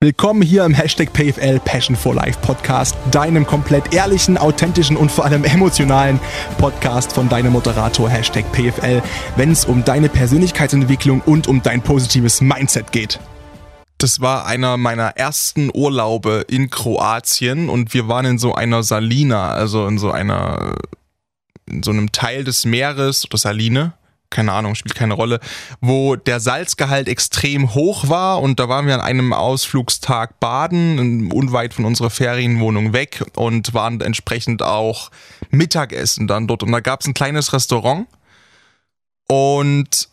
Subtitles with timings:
[0.00, 5.24] Willkommen hier im Hashtag PFL Passion for Life Podcast, deinem komplett ehrlichen, authentischen und vor
[5.24, 6.20] allem emotionalen
[6.56, 9.02] Podcast von deinem Moderator Hashtag PFL,
[9.34, 13.18] wenn es um deine Persönlichkeitsentwicklung und um dein positives Mindset geht.
[13.98, 19.50] Das war einer meiner ersten Urlaube in Kroatien und wir waren in so einer Salina,
[19.50, 20.76] also in so einer,
[21.68, 23.94] in so einem Teil des Meeres oder Saline
[24.30, 25.40] keine Ahnung, spielt keine Rolle,
[25.80, 31.74] wo der Salzgehalt extrem hoch war und da waren wir an einem Ausflugstag baden, unweit
[31.74, 35.10] von unserer Ferienwohnung weg und waren entsprechend auch
[35.50, 36.62] Mittagessen dann dort.
[36.62, 38.06] Und da gab es ein kleines Restaurant
[39.28, 40.08] und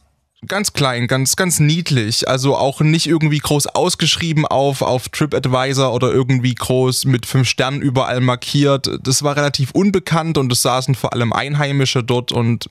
[0.47, 2.27] Ganz klein, ganz, ganz niedlich.
[2.27, 7.81] Also auch nicht irgendwie groß ausgeschrieben auf, auf TripAdvisor oder irgendwie groß mit fünf Sternen
[7.81, 8.89] überall markiert.
[9.01, 12.69] Das war relativ unbekannt und es saßen vor allem Einheimische dort und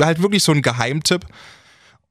[0.00, 1.26] halt wirklich so ein Geheimtipp.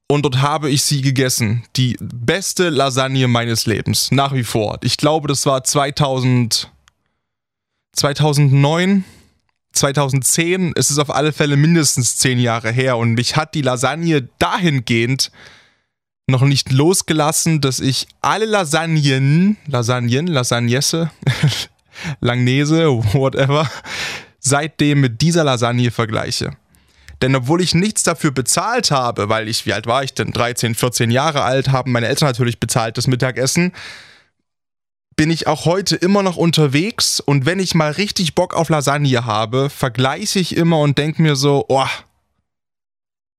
[0.07, 1.63] Und dort habe ich sie gegessen.
[1.77, 4.11] Die beste Lasagne meines Lebens.
[4.11, 4.77] Nach wie vor.
[4.83, 6.69] Ich glaube, das war 2000,
[7.93, 9.05] 2009
[9.73, 14.27] 2010 ist es auf alle Fälle mindestens zehn Jahre her und mich hat die Lasagne
[14.39, 15.31] dahingehend
[16.27, 21.11] noch nicht losgelassen, dass ich alle Lasagnen, Lasagnen, Lasagnesse,
[22.19, 23.69] Langnese, whatever,
[24.39, 26.51] seitdem mit dieser Lasagne vergleiche.
[27.21, 30.31] Denn obwohl ich nichts dafür bezahlt habe, weil ich, wie alt war ich denn?
[30.31, 33.73] 13, 14 Jahre alt, haben meine Eltern natürlich bezahlt das Mittagessen,
[35.21, 39.23] bin ich auch heute immer noch unterwegs und wenn ich mal richtig Bock auf Lasagne
[39.23, 41.85] habe, vergleiche ich immer und denke mir so, oh,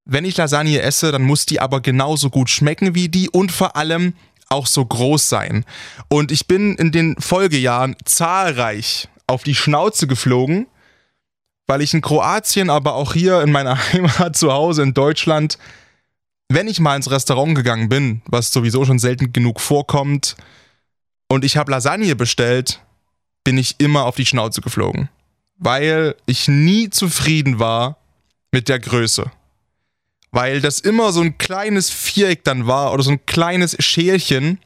[0.05, 3.75] wenn ich Lasagne esse, dann muss die aber genauso gut schmecken wie die und vor
[3.75, 4.15] allem
[4.49, 5.65] auch so groß sein.
[6.07, 10.69] Und ich bin in den Folgejahren zahlreich auf die Schnauze geflogen,
[11.67, 15.59] weil ich in Kroatien, aber auch hier in meiner Heimat zu Hause in Deutschland,
[16.49, 20.37] wenn ich mal ins Restaurant gegangen bin, was sowieso schon selten genug vorkommt,
[21.33, 22.83] und ich habe Lasagne bestellt,
[23.43, 25.09] bin ich immer auf die Schnauze geflogen.
[25.57, 27.97] Weil ich nie zufrieden war
[28.51, 29.31] mit der Größe.
[30.31, 34.59] Weil das immer so ein kleines Viereck dann war oder so ein kleines Schälchen.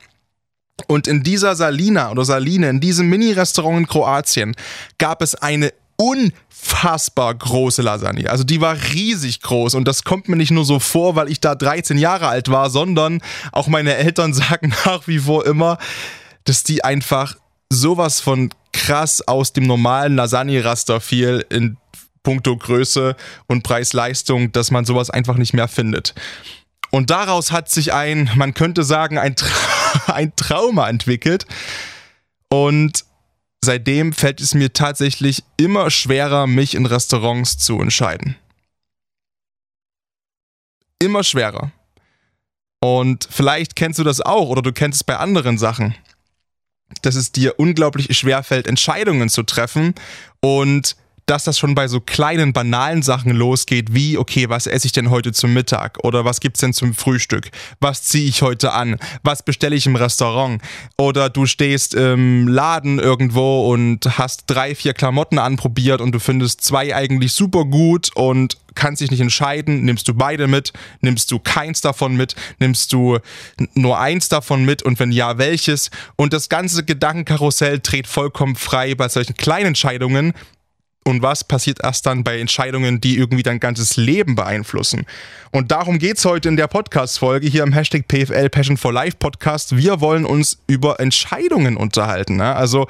[0.88, 4.56] Und in dieser Salina oder Saline, in diesem Mini-Restaurant in Kroatien,
[4.98, 8.28] gab es eine unfassbar große Lasagne.
[8.28, 11.38] Also die war riesig groß und das kommt mir nicht nur so vor, weil ich
[11.38, 13.20] da 13 Jahre alt war, sondern
[13.52, 15.78] auch meine Eltern sagen nach wie vor immer,
[16.46, 17.36] dass die einfach
[17.70, 21.76] sowas von krass aus dem normalen Lasagne-Raster fiel in
[22.22, 26.14] puncto Größe und Preis-Leistung, dass man sowas einfach nicht mehr findet.
[26.90, 29.48] Und daraus hat sich ein, man könnte sagen, ein, Tra
[30.12, 31.46] ein Trauma entwickelt.
[32.48, 33.04] Und
[33.64, 38.36] seitdem fällt es mir tatsächlich immer schwerer, mich in Restaurants zu entscheiden.
[41.00, 41.72] Immer schwerer.
[42.80, 45.94] Und vielleicht kennst du das auch oder du kennst es bei anderen Sachen
[47.02, 49.94] dass es dir unglaublich schwer fällt, Entscheidungen zu treffen.
[50.40, 50.96] Und
[51.26, 55.10] dass das schon bei so kleinen, banalen Sachen losgeht, wie, okay, was esse ich denn
[55.10, 55.98] heute zum Mittag?
[56.04, 57.50] Oder was gibt's denn zum Frühstück?
[57.80, 58.96] Was ziehe ich heute an?
[59.24, 60.62] Was bestelle ich im Restaurant?
[60.96, 66.62] Oder du stehst im Laden irgendwo und hast drei, vier Klamotten anprobiert und du findest
[66.62, 71.40] zwei eigentlich super gut und kannst dich nicht entscheiden, nimmst du beide mit, nimmst du
[71.40, 73.18] keins davon mit, nimmst du
[73.74, 75.90] nur eins davon mit und wenn ja, welches?
[76.14, 80.34] Und das ganze Gedankenkarussell dreht vollkommen frei bei solchen kleinen Entscheidungen,
[81.06, 85.06] und was passiert erst dann bei Entscheidungen, die irgendwie dein ganzes Leben beeinflussen.
[85.52, 89.16] Und darum geht es heute in der Podcast-Folge hier im Hashtag PFL Passion for Life
[89.20, 89.76] Podcast.
[89.76, 92.36] Wir wollen uns über Entscheidungen unterhalten.
[92.36, 92.56] Ne?
[92.56, 92.88] Also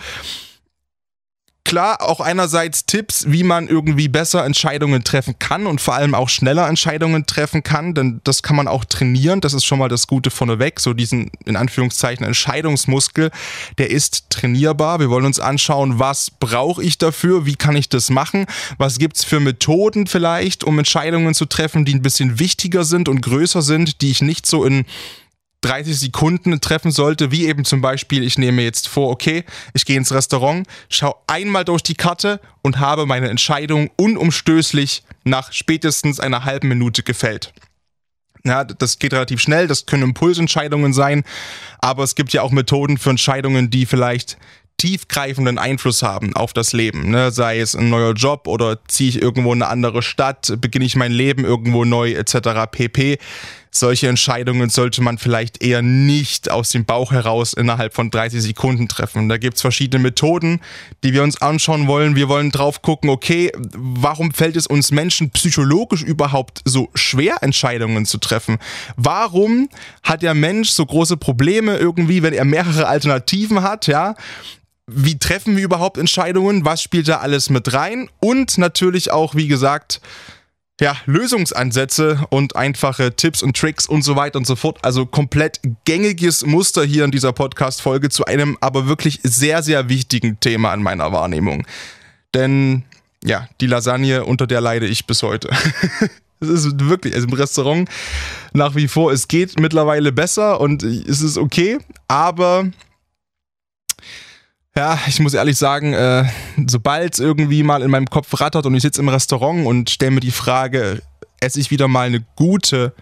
[1.67, 6.29] klar auch einerseits Tipps, wie man irgendwie besser Entscheidungen treffen kann und vor allem auch
[6.29, 9.41] schneller Entscheidungen treffen kann, denn das kann man auch trainieren.
[9.41, 10.79] Das ist schon mal das Gute vorneweg.
[10.79, 13.33] So diesen in Anführungszeichen Entscheidungsmuskel,
[13.79, 15.01] der ist trainierbar.
[15.01, 18.47] Wir wollen uns anschauen, was brauche ich dafür, wie kann ich das machen,
[18.79, 23.09] was gibt es für Methoden vielleicht, um Entscheidungen zu treffen, die ein bisschen wichtiger sind
[23.09, 24.85] und größer sind, die ich nicht so in
[25.67, 29.97] 30 Sekunden treffen sollte, wie eben zum Beispiel, ich nehme jetzt vor, okay, ich gehe
[29.97, 36.45] ins Restaurant, schaue einmal durch die Karte und habe meine Entscheidung unumstößlich nach spätestens einer
[36.45, 37.53] halben Minute gefällt.
[38.45, 41.25] Ja, das geht relativ schnell, das können Impulsentscheidungen sein,
[41.81, 44.39] aber es gibt ja auch Methoden für Entscheidungen, die vielleicht
[44.77, 47.11] tiefgreifenden Einfluss haben auf das Leben.
[47.11, 47.31] Ne?
[47.33, 50.97] Sei es ein neuer Job oder ziehe ich irgendwo in eine andere Stadt, beginne ich
[50.97, 52.71] mein Leben irgendwo neu etc.
[52.71, 53.19] pp
[53.79, 58.89] solche Entscheidungen sollte man vielleicht eher nicht aus dem Bauch heraus innerhalb von 30 Sekunden
[58.89, 59.29] treffen.
[59.29, 60.61] Da gibt es verschiedene Methoden,
[61.05, 62.17] die wir uns anschauen wollen.
[62.17, 68.07] Wir wollen drauf gucken, okay, warum fällt es uns Menschen psychologisch überhaupt so schwer, Entscheidungen
[68.07, 68.59] zu treffen?
[68.97, 69.69] Warum
[70.03, 74.15] hat der Mensch so große Probleme irgendwie, wenn er mehrere Alternativen hat, ja?
[74.89, 76.65] Wie treffen wir überhaupt Entscheidungen?
[76.65, 78.09] Was spielt da alles mit rein?
[78.21, 80.01] Und natürlich auch, wie gesagt,
[80.81, 84.79] ja, Lösungsansätze und einfache Tipps und Tricks und so weiter und so fort.
[84.83, 90.39] Also komplett gängiges Muster hier in dieser Podcast-Folge zu einem aber wirklich sehr, sehr wichtigen
[90.41, 91.67] Thema in meiner Wahrnehmung.
[92.35, 92.85] Denn
[93.25, 95.51] ja, die Lasagne, unter der leide ich bis heute.
[96.39, 97.89] Es ist wirklich, also im Restaurant
[98.53, 102.71] nach wie vor, es geht mittlerweile besser und es ist okay, aber
[104.77, 106.25] ja, ich muss ehrlich sagen, äh,
[106.67, 110.11] sobald es irgendwie mal in meinem Kopf rattert und ich sitze im Restaurant und stelle
[110.11, 111.03] mir die Frage,
[111.41, 112.95] esse ich wieder mal eine gute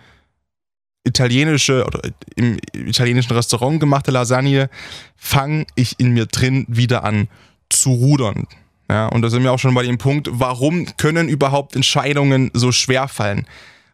[1.05, 2.01] italienische oder
[2.37, 4.71] im italienischen Restaurant gemachte Lasagne,
[5.17, 7.29] fange ich in mir drin wieder an
[7.69, 8.47] zu rudern.
[8.89, 12.71] Ja, und da sind wir auch schon bei dem Punkt, warum können überhaupt Entscheidungen so
[12.71, 13.47] schwer fallen?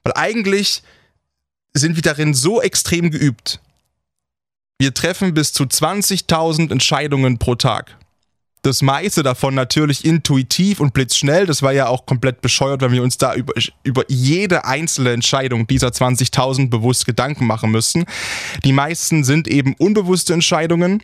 [0.04, 0.82] Weil eigentlich
[1.72, 3.60] sind wir darin so extrem geübt,
[4.80, 7.98] wir treffen bis zu 20.000 Entscheidungen pro Tag.
[8.62, 11.44] Das meiste davon natürlich intuitiv und blitzschnell.
[11.44, 15.66] Das war ja auch komplett bescheuert, wenn wir uns da über, über jede einzelne Entscheidung
[15.66, 18.06] dieser 20.000 bewusst Gedanken machen müssen.
[18.64, 21.02] Die meisten sind eben unbewusste Entscheidungen.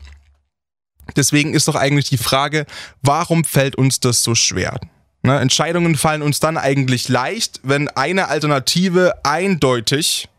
[1.14, 2.64] Deswegen ist doch eigentlich die Frage,
[3.02, 4.80] warum fällt uns das so schwer?
[5.22, 10.30] Ne, Entscheidungen fallen uns dann eigentlich leicht, wenn eine Alternative eindeutig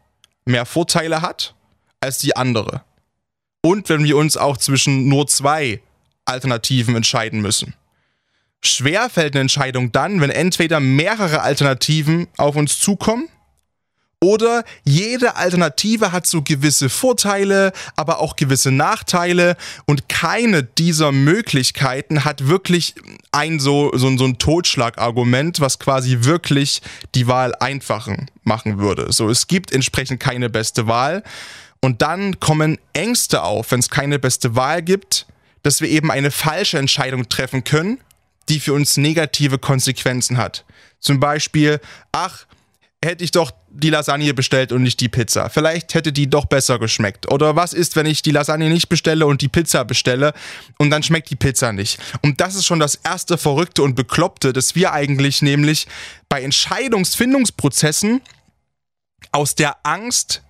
[0.46, 1.54] mehr Vorteile hat
[2.02, 2.82] als die andere
[3.62, 5.82] und wenn wir uns auch zwischen nur zwei
[6.26, 7.74] Alternativen entscheiden müssen.
[8.62, 13.30] Schwer fällt eine Entscheidung dann, wenn entweder mehrere Alternativen auf uns zukommen
[14.20, 19.56] oder jede Alternative hat so gewisse Vorteile, aber auch gewisse Nachteile
[19.86, 22.96] und keine dieser Möglichkeiten hat wirklich
[23.32, 26.82] ein so, so, so ein Totschlagargument, was quasi wirklich
[27.14, 29.14] die Wahl einfachen machen würde.
[29.14, 31.22] So, es gibt entsprechend keine beste Wahl
[31.82, 35.26] und dann kommen Ängste auf, wenn es keine beste Wahl gibt,
[35.64, 38.00] dass wir eben eine falsche Entscheidung treffen können,
[38.50, 40.66] die für uns negative Konsequenzen hat.
[41.00, 41.80] Zum Beispiel,
[42.12, 42.46] ach,
[43.04, 45.50] hätte ich doch die Lasagne bestellt und nicht die Pizza.
[45.50, 47.32] Vielleicht hätte die doch besser geschmeckt.
[47.32, 50.34] Oder was ist, wenn ich die Lasagne nicht bestelle und die Pizza bestelle
[50.80, 52.00] und dann schmeckt die Pizza nicht?
[52.22, 55.88] Und das ist schon das erste Verrückte und Bekloppte, dass wir eigentlich nämlich
[56.28, 58.22] bei Entscheidungsfindungsprozessen
[59.32, 60.42] aus der Angst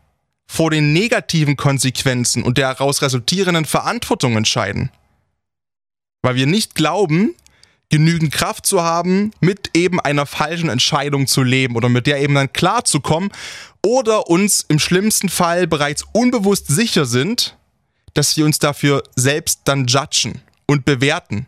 [0.47, 4.91] vor den negativen Konsequenzen und der daraus resultierenden Verantwortung entscheiden.
[6.21, 7.35] Weil wir nicht glauben,
[7.89, 12.35] genügend Kraft zu haben, mit eben einer falschen Entscheidung zu leben oder mit der eben
[12.35, 13.31] dann klarzukommen
[13.85, 17.55] oder uns im schlimmsten Fall bereits unbewusst sicher sind,
[18.13, 21.45] dass wir uns dafür selbst dann judgen und bewerten.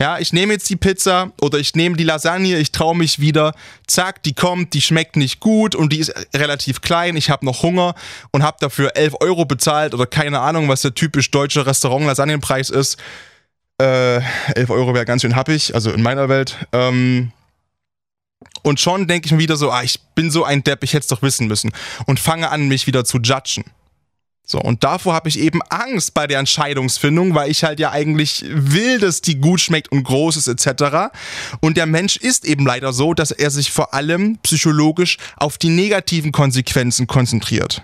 [0.00, 3.52] Ja, ich nehme jetzt die Pizza oder ich nehme die Lasagne, ich traue mich wieder.
[3.88, 7.16] Zack, die kommt, die schmeckt nicht gut und die ist relativ klein.
[7.16, 7.96] Ich habe noch Hunger
[8.30, 12.96] und habe dafür 11 Euro bezahlt oder keine Ahnung, was der typisch deutsche Restaurant-Lasagnenpreis ist.
[13.82, 14.20] Äh,
[14.54, 16.56] 11 Euro wäre ganz schön happig, also in meiner Welt.
[16.72, 17.32] Ähm,
[18.62, 21.02] und schon denke ich mir wieder so, ah, ich bin so ein Depp, ich hätte
[21.02, 21.72] es doch wissen müssen.
[22.06, 23.64] Und fange an, mich wieder zu judgen.
[24.50, 28.46] So, und davor habe ich eben Angst bei der Entscheidungsfindung, weil ich halt ja eigentlich
[28.48, 31.12] will, dass die gut schmeckt und groß ist etc.
[31.60, 35.68] Und der Mensch ist eben leider so, dass er sich vor allem psychologisch auf die
[35.68, 37.82] negativen Konsequenzen konzentriert.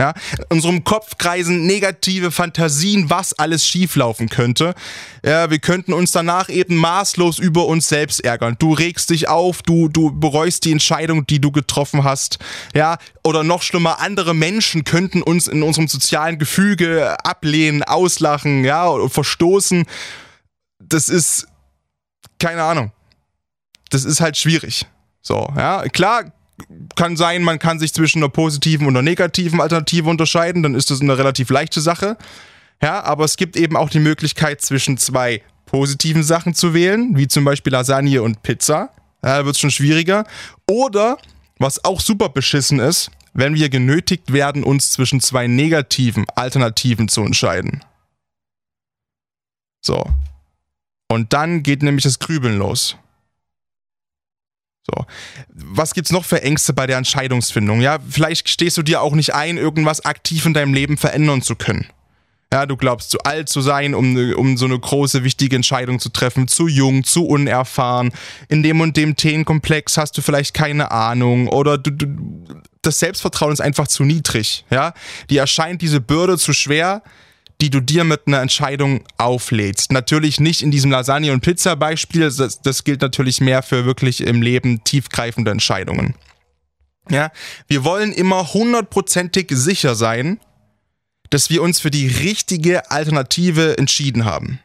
[0.00, 4.76] Ja, in unserem Kopf kreisen negative Fantasien, was alles schieflaufen könnte.
[5.24, 8.54] Ja, wir könnten uns danach eben maßlos über uns selbst ärgern.
[8.60, 12.38] Du regst dich auf, du, du bereust die Entscheidung, die du getroffen hast.
[12.74, 18.88] Ja, oder noch schlimmer, andere Menschen könnten uns in unserem sozialen Gefüge ablehnen, auslachen, ja,
[18.88, 19.84] oder verstoßen.
[20.78, 21.48] Das ist,
[22.38, 22.92] keine Ahnung.
[23.90, 24.86] Das ist halt schwierig.
[25.22, 26.32] So, ja, klar
[26.96, 30.90] kann sein, man kann sich zwischen einer positiven und einer negativen Alternative unterscheiden, dann ist
[30.90, 32.16] das eine relativ leichte Sache.
[32.82, 37.28] Ja, aber es gibt eben auch die Möglichkeit, zwischen zwei positiven Sachen zu wählen, wie
[37.28, 38.90] zum Beispiel Lasagne und Pizza.
[39.22, 40.24] Ja, da wird es schon schwieriger.
[40.68, 41.18] Oder,
[41.58, 47.22] was auch super beschissen ist, wenn wir genötigt werden, uns zwischen zwei negativen Alternativen zu
[47.22, 47.84] entscheiden.
[49.80, 50.04] So.
[51.08, 52.96] Und dann geht nämlich das Grübeln los.
[54.88, 55.04] So.
[55.54, 57.80] Was gibt's noch für Ängste bei der Entscheidungsfindung?
[57.80, 61.56] Ja, vielleicht stehst du dir auch nicht ein, irgendwas aktiv in deinem Leben verändern zu
[61.56, 61.86] können.
[62.50, 66.08] Ja, du glaubst zu alt zu sein, um, um so eine große, wichtige Entscheidung zu
[66.08, 68.10] treffen, zu jung, zu unerfahren.
[68.48, 72.06] In dem und dem Themenkomplex hast du vielleicht keine Ahnung oder du, du,
[72.80, 74.64] das Selbstvertrauen ist einfach zu niedrig.
[74.70, 74.94] Ja,
[75.28, 77.02] dir erscheint diese Bürde zu schwer,
[77.60, 79.90] die du dir mit einer Entscheidung auflädst.
[79.92, 84.42] Natürlich nicht in diesem Lasagne- und Pizza-Beispiel, das, das gilt natürlich mehr für wirklich im
[84.42, 86.14] Leben tiefgreifende Entscheidungen.
[87.10, 87.32] Ja,
[87.66, 90.38] wir wollen immer hundertprozentig sicher sein,
[91.30, 94.60] dass wir uns für die richtige Alternative entschieden haben.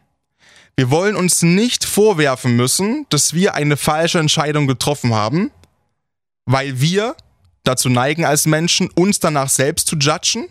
[0.75, 5.51] Wir wollen uns nicht vorwerfen müssen, dass wir eine falsche Entscheidung getroffen haben,
[6.45, 7.15] weil wir
[7.63, 10.47] dazu neigen als Menschen, uns danach selbst zu judgen,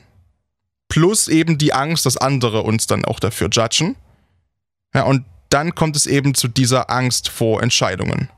[0.93, 3.97] plus eben die Angst, dass andere uns dann auch dafür judgen.
[4.95, 8.29] Ja, und dann kommt es eben zu dieser Angst vor Entscheidungen.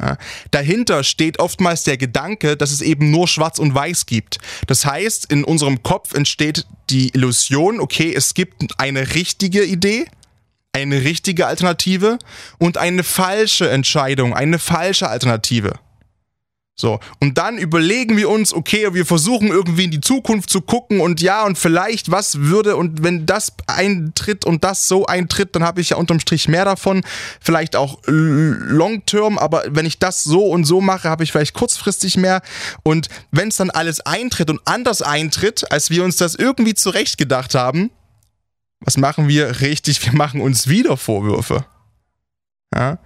[0.00, 0.16] Ja.
[0.50, 4.38] Dahinter steht oftmals der Gedanke, dass es eben nur Schwarz und Weiß gibt.
[4.66, 10.06] Das heißt, in unserem Kopf entsteht die Illusion, okay, es gibt eine richtige Idee,
[10.72, 12.18] eine richtige Alternative
[12.58, 15.78] und eine falsche Entscheidung, eine falsche Alternative.
[16.80, 21.00] So, und dann überlegen wir uns, okay, wir versuchen irgendwie in die Zukunft zu gucken
[21.00, 25.62] und ja, und vielleicht, was würde, und wenn das eintritt und das so eintritt, dann
[25.62, 27.02] habe ich ja unterm Strich mehr davon.
[27.38, 31.52] Vielleicht auch long term, aber wenn ich das so und so mache, habe ich vielleicht
[31.52, 32.40] kurzfristig mehr.
[32.82, 37.54] Und wenn es dann alles eintritt und anders eintritt, als wir uns das irgendwie zurechtgedacht
[37.54, 37.90] haben,
[38.80, 40.02] was machen wir richtig?
[40.02, 41.66] Wir machen uns wieder Vorwürfe.
[42.74, 42.98] Ja.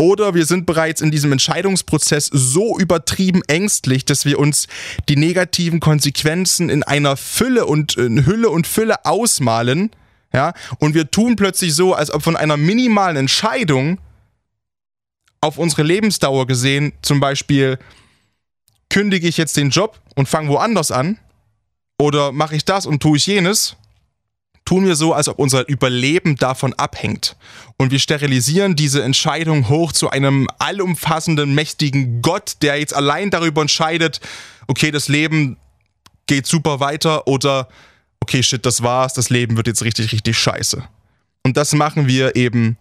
[0.00, 4.66] Oder wir sind bereits in diesem Entscheidungsprozess so übertrieben ängstlich, dass wir uns
[5.10, 9.90] die negativen Konsequenzen in einer Fülle und in Hülle und Fülle ausmalen,
[10.32, 13.98] ja, und wir tun plötzlich so, als ob von einer minimalen Entscheidung
[15.42, 17.78] auf unsere Lebensdauer gesehen, zum Beispiel
[18.88, 21.18] kündige ich jetzt den Job und fange woanders an,
[22.00, 23.76] oder mache ich das und tue ich jenes,
[24.70, 27.34] tun wir so, als ob unser Überleben davon abhängt.
[27.76, 33.62] Und wir sterilisieren diese Entscheidung hoch zu einem allumfassenden, mächtigen Gott, der jetzt allein darüber
[33.62, 34.20] entscheidet,
[34.68, 35.56] okay, das Leben
[36.28, 37.66] geht super weiter oder
[38.20, 40.84] okay, shit, das war's, das Leben wird jetzt richtig, richtig scheiße.
[41.42, 42.78] Und das machen wir eben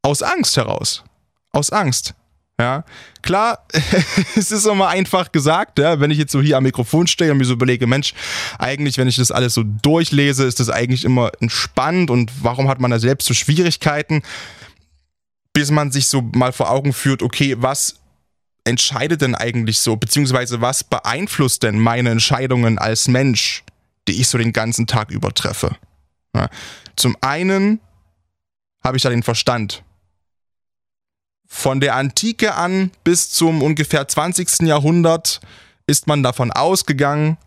[0.00, 1.04] aus Angst heraus.
[1.52, 2.14] Aus Angst.
[2.60, 2.84] Ja,
[3.22, 3.64] klar,
[4.36, 7.38] es ist immer einfach gesagt, ja, wenn ich jetzt so hier am Mikrofon stehe und
[7.38, 8.14] mir so überlege, Mensch,
[8.58, 12.80] eigentlich, wenn ich das alles so durchlese, ist das eigentlich immer entspannt und warum hat
[12.80, 14.22] man da selbst so Schwierigkeiten,
[15.52, 18.00] bis man sich so mal vor Augen führt, okay, was
[18.64, 23.62] entscheidet denn eigentlich so, beziehungsweise was beeinflusst denn meine Entscheidungen als Mensch,
[24.08, 25.76] die ich so den ganzen Tag übertreffe?
[26.34, 26.48] Ja,
[26.96, 27.80] zum einen
[28.82, 29.84] habe ich da den Verstand,
[31.48, 34.60] von der Antike an bis zum ungefähr 20.
[34.60, 35.40] Jahrhundert
[35.86, 37.38] ist man davon ausgegangen,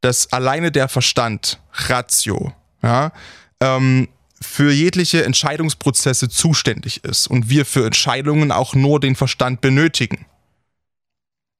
[0.00, 3.12] dass alleine der Verstand, Ratio, ja,
[3.60, 4.08] ähm,
[4.40, 10.26] für jegliche Entscheidungsprozesse zuständig ist und wir für Entscheidungen auch nur den Verstand benötigen.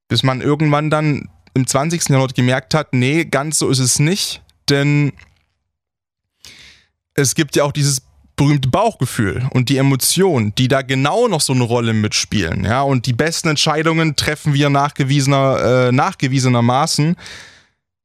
[0.09, 2.09] Bis man irgendwann dann im 20.
[2.09, 5.13] Jahrhundert gemerkt hat, nee, ganz so ist es nicht, denn
[7.15, 8.03] es gibt ja auch dieses
[8.37, 12.65] berühmte Bauchgefühl und die Emotionen, die da genau noch so eine Rolle mitspielen.
[12.65, 17.17] Ja, und die besten Entscheidungen treffen wir nachgewiesener, äh, nachgewiesenermaßen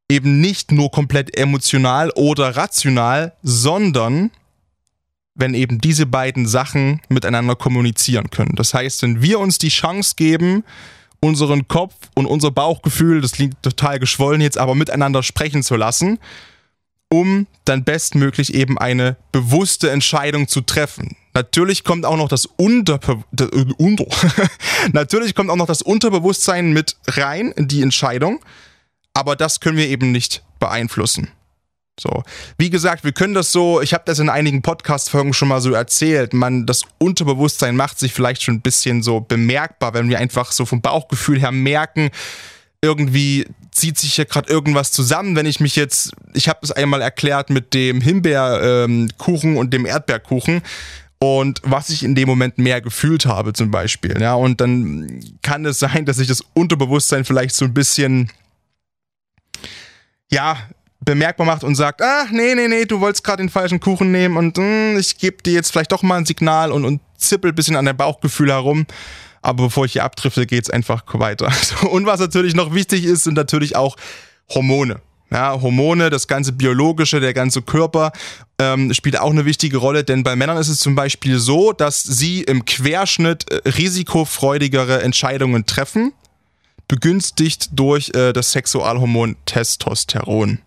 [0.10, 4.32] eben nicht nur komplett emotional oder rational, sondern
[5.36, 8.56] wenn eben diese beiden Sachen miteinander kommunizieren können.
[8.56, 10.64] Das heißt, wenn wir uns die Chance geben,
[11.20, 16.20] unseren Kopf und unser Bauchgefühl, das klingt total geschwollen jetzt, aber miteinander sprechen zu lassen,
[17.10, 21.16] um dann bestmöglich eben eine bewusste Entscheidung zu treffen.
[21.34, 23.00] Natürlich kommt auch noch das äh, unter
[24.92, 28.40] Natürlich kommt auch noch das Unterbewusstsein mit rein in die Entscheidung,
[29.14, 31.30] aber das können wir eben nicht beeinflussen.
[32.00, 32.24] So,
[32.60, 35.62] wie gesagt, wir können das so, ich habe das in einigen Podcast Folgen schon mal
[35.62, 40.20] so erzählt, man das Unterbewusstsein macht sich vielleicht schon ein bisschen so bemerkbar, wenn wir
[40.20, 42.12] einfach so vom Bauchgefühl her merken,
[42.82, 47.02] irgendwie zieht sich hier gerade irgendwas zusammen, wenn ich mich jetzt, ich habe es einmal
[47.02, 50.62] erklärt mit dem Himbeerkuchen ähm, und dem Erdbeerkuchen
[51.20, 54.20] und was ich in dem Moment mehr gefühlt habe zum Beispiel.
[54.22, 58.32] Ja, und dann kann es sein, dass sich das Unterbewusstsein vielleicht so ein bisschen,
[60.32, 60.58] ja,
[61.00, 64.36] bemerkbar macht und sagt, ah, nee, nee, nee, du wolltest gerade den falschen Kuchen nehmen
[64.36, 67.52] und mh, hm, ich gebe dir jetzt vielleicht doch mal ein Signal und, und zippel
[67.52, 68.86] ein bisschen an dein Bauchgefühl herum.
[69.42, 71.52] Aber bevor ich hier abdrifte, geht es einfach weiter.
[71.90, 73.96] Und was natürlich noch wichtig ist, sind natürlich auch
[74.50, 75.02] Hormone.
[75.30, 78.14] Ja, Hormone, das ganze Biologische, der ganze Körper
[78.60, 82.02] ähm, spielt auch eine wichtige Rolle, denn bei Männern ist es zum Beispiel so, dass
[82.02, 86.14] sie im Querschnitt äh, risikofreudigere Entscheidungen treffen,
[86.88, 90.60] begünstigt durch äh, das Sexualhormon Testosteron.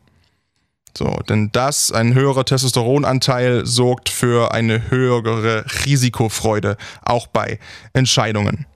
[1.01, 7.59] So, denn das, ein höherer Testosteronanteil, sorgt für eine höhere Risikofreude, auch bei
[7.95, 8.67] Entscheidungen.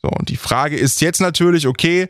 [0.00, 2.08] So, und die Frage ist jetzt natürlich, okay,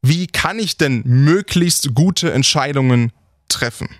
[0.00, 3.12] wie kann ich denn möglichst gute Entscheidungen
[3.48, 3.90] treffen?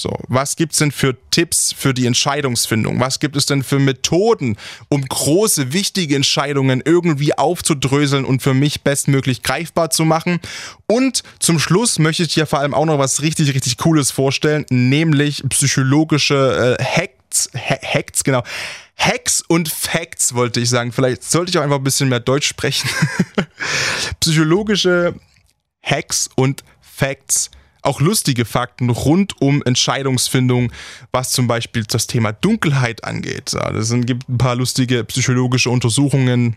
[0.00, 3.00] So, was gibt's denn für Tipps für die Entscheidungsfindung?
[3.00, 4.56] Was gibt es denn für Methoden,
[4.88, 10.38] um große, wichtige Entscheidungen irgendwie aufzudröseln und für mich bestmöglich greifbar zu machen?
[10.86, 14.66] Und zum Schluss möchte ich dir vor allem auch noch was richtig, richtig Cooles vorstellen,
[14.70, 18.44] nämlich psychologische äh, Hacks, ha Hacks, genau.
[18.96, 20.92] Hacks und Facts wollte ich sagen.
[20.92, 22.88] Vielleicht sollte ich auch einfach ein bisschen mehr Deutsch sprechen.
[24.20, 25.16] Psychologische
[25.82, 27.50] Hacks und Facts
[27.82, 30.72] auch lustige Fakten rund um Entscheidungsfindung,
[31.12, 33.54] was zum Beispiel das Thema Dunkelheit angeht.
[33.54, 36.56] Es gibt ein paar lustige psychologische Untersuchungen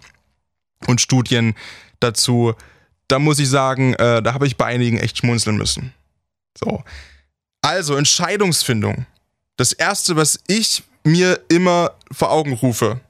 [0.87, 1.55] und Studien
[1.99, 2.53] dazu.
[3.07, 5.93] Da muss ich sagen, äh, da habe ich bei einigen echt schmunzeln müssen.
[6.57, 6.83] So.
[7.61, 9.05] Also, Entscheidungsfindung.
[9.57, 13.01] Das erste, was ich mir immer vor Augen rufe,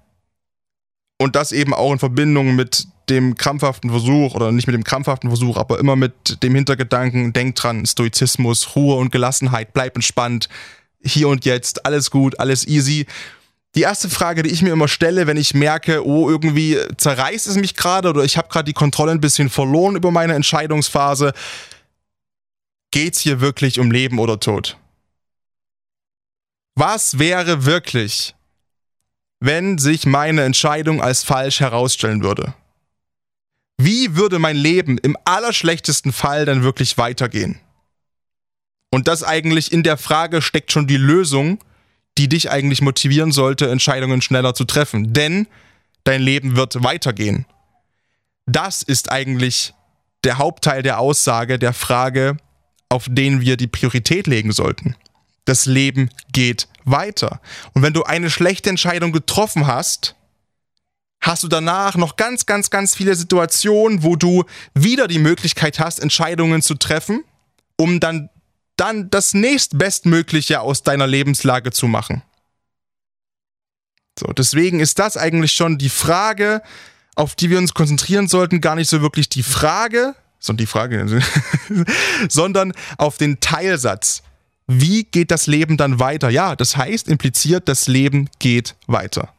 [1.21, 5.29] und das eben auch in Verbindung mit dem krampfhaften Versuch, oder nicht mit dem krampfhaften
[5.29, 10.49] Versuch, aber immer mit dem Hintergedanken, denk dran, Stoizismus, Ruhe und Gelassenheit, bleib entspannt,
[11.03, 13.05] hier und jetzt, alles gut, alles easy.
[13.75, 17.55] Die erste Frage, die ich mir immer stelle, wenn ich merke, oh, irgendwie zerreißt es
[17.55, 21.33] mich gerade oder ich habe gerade die Kontrolle ein bisschen verloren über meine Entscheidungsphase,
[22.91, 24.77] geht's hier wirklich um Leben oder Tod?
[26.75, 28.35] Was wäre wirklich,
[29.39, 32.53] wenn sich meine Entscheidung als falsch herausstellen würde?
[33.83, 37.59] Wie würde mein Leben im allerschlechtesten Fall dann wirklich weitergehen?
[38.91, 41.63] Und das eigentlich in der Frage steckt schon die Lösung,
[42.17, 45.13] die dich eigentlich motivieren sollte, Entscheidungen schneller zu treffen.
[45.13, 45.47] Denn
[46.03, 47.45] dein Leben wird weitergehen.
[48.45, 49.73] Das ist eigentlich
[50.23, 52.37] der Hauptteil der Aussage, der Frage,
[52.89, 54.95] auf den wir die Priorität legen sollten.
[55.45, 57.41] Das Leben geht weiter.
[57.73, 60.15] Und wenn du eine schlechte Entscheidung getroffen hast,
[61.21, 65.99] hast du danach noch ganz, ganz, ganz viele Situationen, wo du wieder die Möglichkeit hast,
[65.99, 67.23] Entscheidungen zu treffen,
[67.77, 68.29] um dann,
[68.75, 72.23] dann das nächstbestmögliche aus deiner Lebenslage zu machen.
[74.19, 76.61] So, deswegen ist das eigentlich schon die Frage,
[77.15, 81.21] auf die wir uns konzentrieren sollten, gar nicht so wirklich die Frage, sondern die Frage,
[82.29, 84.23] sondern auf den Teilsatz.
[84.67, 86.29] Wie geht das Leben dann weiter?
[86.29, 89.33] Ja, das heißt impliziert, das Leben geht weiter.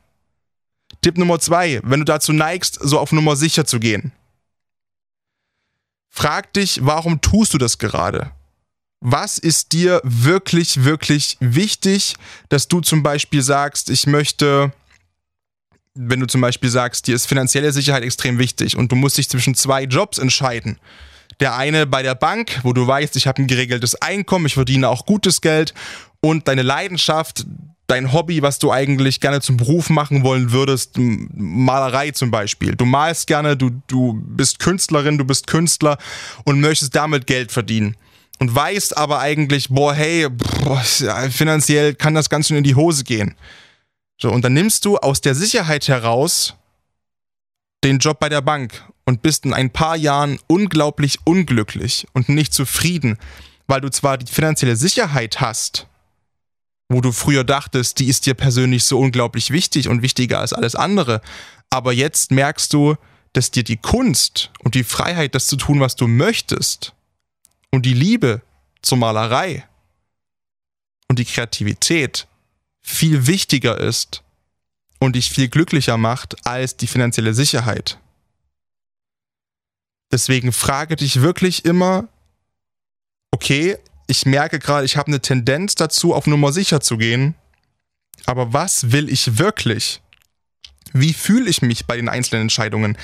[1.03, 4.13] Tipp Nummer zwei, wenn du dazu neigst, so auf Nummer sicher zu gehen.
[6.09, 8.31] Frag dich, warum tust du das gerade?
[9.01, 12.15] Was ist dir wirklich, wirklich wichtig,
[12.49, 14.73] dass du zum Beispiel sagst, ich möchte,
[15.95, 19.29] wenn du zum Beispiel sagst, dir ist finanzielle Sicherheit extrem wichtig und du musst dich
[19.29, 20.79] zwischen zwei Jobs entscheiden.
[21.41, 24.89] Der eine bei der Bank, wo du weißt, ich habe ein geregeltes Einkommen, ich verdiene
[24.89, 25.75] auch gutes Geld
[26.21, 27.45] und deine Leidenschaft,
[27.87, 32.75] dein Hobby, was du eigentlich gerne zum Beruf machen wollen würdest, Malerei zum Beispiel.
[32.75, 35.99] Du malst gerne, du, du bist Künstlerin, du bist Künstler
[36.45, 37.97] und möchtest damit Geld verdienen.
[38.39, 40.81] Und weißt aber eigentlich, boah, hey, boah,
[41.31, 43.35] finanziell kann das ganz schön in die Hose gehen.
[44.21, 46.55] So, und dann nimmst du aus der Sicherheit heraus
[47.85, 52.55] den Job bei der Bank und bist in ein paar Jahren unglaublich unglücklich und nicht
[52.55, 53.19] zufrieden,
[53.67, 55.89] weil du zwar die finanzielle Sicherheit hast,
[56.93, 60.75] wo du früher dachtest, die ist dir persönlich so unglaublich wichtig und wichtiger als alles
[60.75, 61.21] andere.
[61.71, 62.97] Aber jetzt merkst du,
[63.33, 66.95] dass dir die Kunst und die Freiheit, das zu tun, was du möchtest,
[67.71, 68.43] und die Liebe
[68.83, 69.67] zur Malerei
[71.09, 72.27] und die Kreativität
[72.83, 74.23] viel wichtiger ist
[74.99, 77.99] und dich viel glücklicher macht als die finanzielle Sicherheit.
[80.11, 82.09] Deswegen frage dich wirklich immer,
[83.31, 83.79] okay,
[84.13, 87.35] ich merke gerade, ich habe eine Tendenz dazu, auf Nummer sicher zu gehen.
[88.27, 90.03] Aber was will ich wirklich?
[90.93, 92.99] Wie fühle ich mich bei den einzelnen Entscheidungen?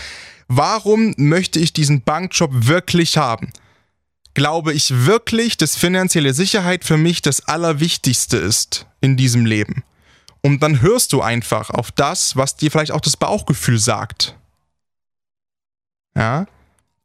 [0.48, 3.50] Warum möchte ich diesen Bankjob wirklich haben?
[4.34, 9.84] Glaube ich wirklich, dass finanzielle Sicherheit für mich das Allerwichtigste ist in diesem Leben?
[10.42, 14.36] Und dann hörst du einfach auf das, was dir vielleicht auch das Bauchgefühl sagt.
[16.14, 16.46] Ja?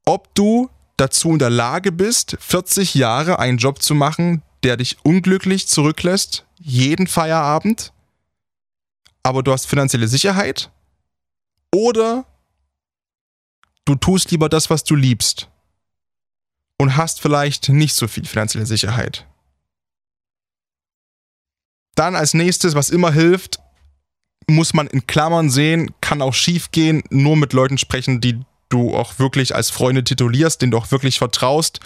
[0.04, 4.98] Ob du dazu in der Lage bist, 40 Jahre einen Job zu machen, der dich
[5.04, 7.94] unglücklich zurücklässt, jeden Feierabend,
[9.24, 10.72] aber du hast finanzielle Sicherheit,
[11.74, 12.26] oder
[13.86, 15.50] du tust lieber das, was du liebst
[16.78, 19.28] und hast vielleicht nicht so viel finanzielle Sicherheit.
[21.96, 23.60] Dann als nächstes, was immer hilft,
[24.48, 28.96] muss man in Klammern sehen, kann auch schief gehen, nur mit Leuten sprechen, die du
[28.96, 31.80] auch wirklich als Freunde titulierst, denen du auch wirklich vertraust,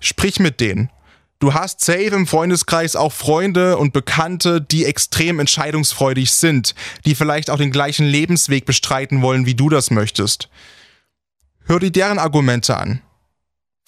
[0.00, 0.90] sprich mit denen.
[1.38, 7.50] Du hast safe im Freundeskreis auch Freunde und Bekannte, die extrem entscheidungsfreudig sind, die vielleicht
[7.50, 10.48] auch den gleichen Lebensweg bestreiten wollen, wie du das möchtest.
[11.64, 13.02] Hör dir deren Argumente an.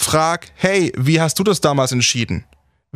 [0.00, 2.44] Frag, hey, wie hast du das damals entschieden?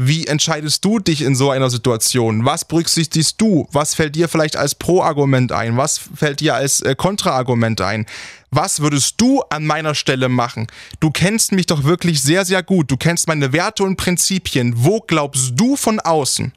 [0.00, 2.44] Wie entscheidest du dich in so einer Situation?
[2.44, 3.66] Was berücksichtigst du?
[3.72, 5.76] Was fällt dir vielleicht als Pro-Argument ein?
[5.76, 8.06] Was fällt dir als äh, Kontra-Argument ein?
[8.52, 10.68] Was würdest du an meiner Stelle machen?
[11.00, 12.92] Du kennst mich doch wirklich sehr, sehr gut.
[12.92, 14.72] Du kennst meine Werte und Prinzipien.
[14.76, 16.52] Wo glaubst du von außen,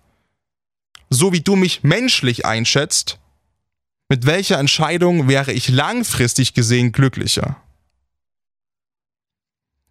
[1.09, 3.17] so wie du mich menschlich einschätzt,
[4.07, 7.57] mit welcher Entscheidung wäre ich langfristig gesehen glücklicher?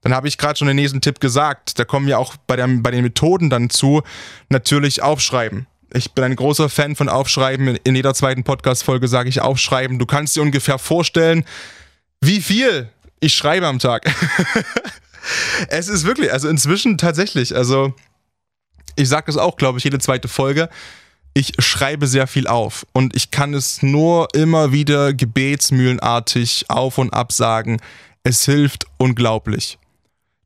[0.03, 1.79] Dann habe ich gerade schon den nächsten Tipp gesagt.
[1.79, 4.03] Da kommen wir auch bei, der, bei den Methoden dann zu.
[4.49, 5.67] Natürlich aufschreiben.
[5.93, 7.77] Ich bin ein großer Fan von Aufschreiben.
[7.85, 9.99] In jeder zweiten Podcast-Folge sage ich Aufschreiben.
[9.99, 11.45] Du kannst dir ungefähr vorstellen,
[12.21, 14.11] wie viel ich schreibe am Tag.
[15.69, 17.95] es ist wirklich, also inzwischen tatsächlich, also
[18.97, 20.71] ich sage das auch, glaube ich, jede zweite Folge.
[21.35, 27.13] Ich schreibe sehr viel auf und ich kann es nur immer wieder gebetsmühlenartig auf und
[27.13, 27.81] ab sagen.
[28.23, 29.80] Es hilft unglaublich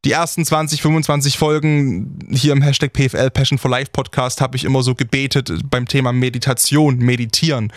[0.05, 4.65] die ersten 20, 25 Folgen hier im Hashtag PFL Passion for Life Podcast habe ich
[4.65, 7.73] immer so gebetet beim Thema Meditation, Meditieren.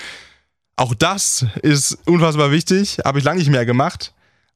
[0.76, 4.14] Auch das ist unfassbar wichtig, habe ich lange nicht mehr gemacht.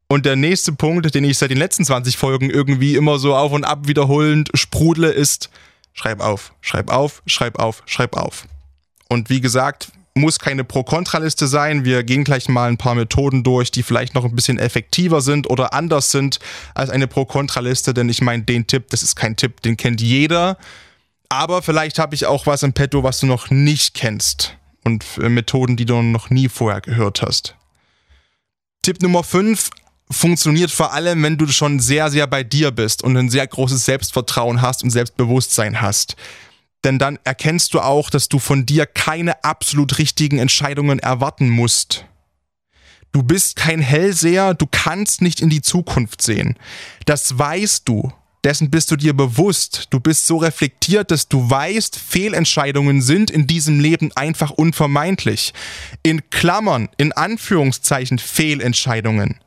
[0.08, 3.54] Und der nächste Punkt, den ich seit den letzten 20 Folgen irgendwie immer so auf
[3.54, 5.50] und ab wiederholend sprudle, ist
[5.94, 8.46] schreib auf, schreib auf, schreib auf, schreib auf.
[9.08, 11.86] Und wie gesagt, muss keine Pro-Kontra-Liste sein.
[11.86, 15.50] Wir gehen gleich mal ein paar Methoden durch, die vielleicht noch ein bisschen effektiver sind
[15.50, 16.40] oder anders sind
[16.76, 20.58] als eine Pro-Kontra-Liste, denn ich meine, den Tipp, das ist kein Tipp, den kennt jeder.
[21.30, 25.30] Aber vielleicht habe ich auch was im Petto, was du noch nicht kennst und äh,
[25.30, 27.56] Methoden, die du noch nie vorher gehört hast.
[28.82, 29.70] Tipp Nummer 5
[30.10, 33.86] funktioniert vor allem, wenn du schon sehr, sehr bei dir bist und ein sehr großes
[33.86, 36.18] Selbstvertrauen hast und Selbstbewusstsein hast
[36.84, 42.06] denn dann erkennst du auch, dass du von dir keine absolut richtigen Entscheidungen erwarten musst.
[43.12, 46.58] Du bist kein Hellseher, du kannst nicht in die Zukunft sehen.
[47.06, 48.12] Das weißt du.
[48.44, 49.88] Dessen bist du dir bewusst.
[49.92, 55.54] Du bist so reflektiert, dass du weißt, Fehlentscheidungen sind in diesem Leben einfach unvermeidlich.
[56.02, 59.40] In Klammern, in Anführungszeichen Fehlentscheidungen.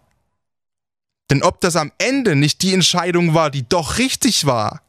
[1.31, 4.84] Denn ob das am Ende nicht die Entscheidung war, die doch richtig war,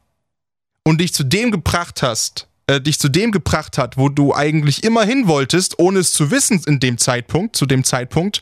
[0.85, 4.83] und dich zu dem gebracht hast, äh, dich zu dem gebracht hat, wo du eigentlich
[4.83, 8.41] immer hin wolltest, ohne es zu wissen in dem Zeitpunkt, zu dem Zeitpunkt,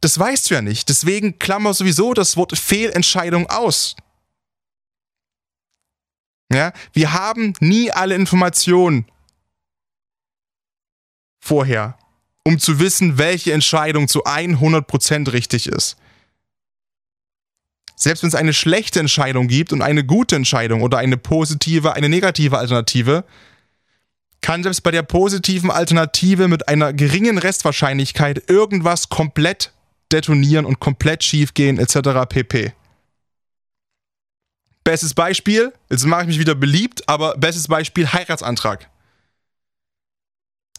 [0.00, 0.88] das weißt du ja nicht.
[0.88, 3.96] Deswegen klammer sowieso das Wort Fehlentscheidung aus.
[6.52, 9.06] Ja, wir haben nie alle Informationen
[11.38, 11.98] vorher,
[12.44, 15.96] um zu wissen, welche Entscheidung zu 100% richtig ist.
[18.02, 22.08] Selbst wenn es eine schlechte Entscheidung gibt und eine gute Entscheidung oder eine positive, eine
[22.08, 23.24] negative Alternative,
[24.40, 29.72] kann selbst bei der positiven Alternative mit einer geringen Restwahrscheinlichkeit irgendwas komplett
[30.12, 32.26] detonieren und komplett schiefgehen etc.
[32.26, 32.72] pp.
[34.82, 38.89] Bestes Beispiel, jetzt mache ich mich wieder beliebt, aber bestes Beispiel Heiratsantrag.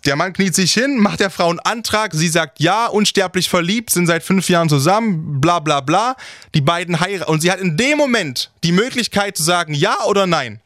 [0.05, 3.91] Der Mann kniet sich hin, macht der Frau einen Antrag, sie sagt ja, unsterblich verliebt,
[3.91, 6.15] sind seit fünf Jahren zusammen, bla bla bla.
[6.55, 7.31] Die beiden heiraten.
[7.31, 10.59] Und sie hat in dem Moment die Möglichkeit zu sagen ja oder nein.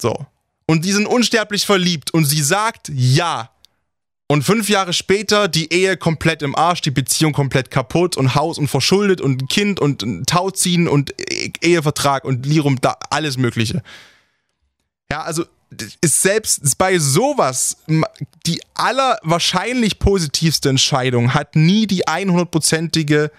[0.00, 0.26] So.
[0.66, 3.50] Und die sind unsterblich verliebt und sie sagt ja.
[4.28, 8.58] Und fünf Jahre später die Ehe komplett im Arsch, die Beziehung komplett kaputt und Haus
[8.58, 11.12] und verschuldet und Kind und Tauziehen und
[11.60, 13.82] Ehevertrag und Lirum, da alles Mögliche.
[15.10, 15.44] Ja, also
[16.00, 17.76] ist selbst bei sowas
[18.46, 23.30] die allerwahrscheinlich positivste Entscheidung hat nie die 100%ige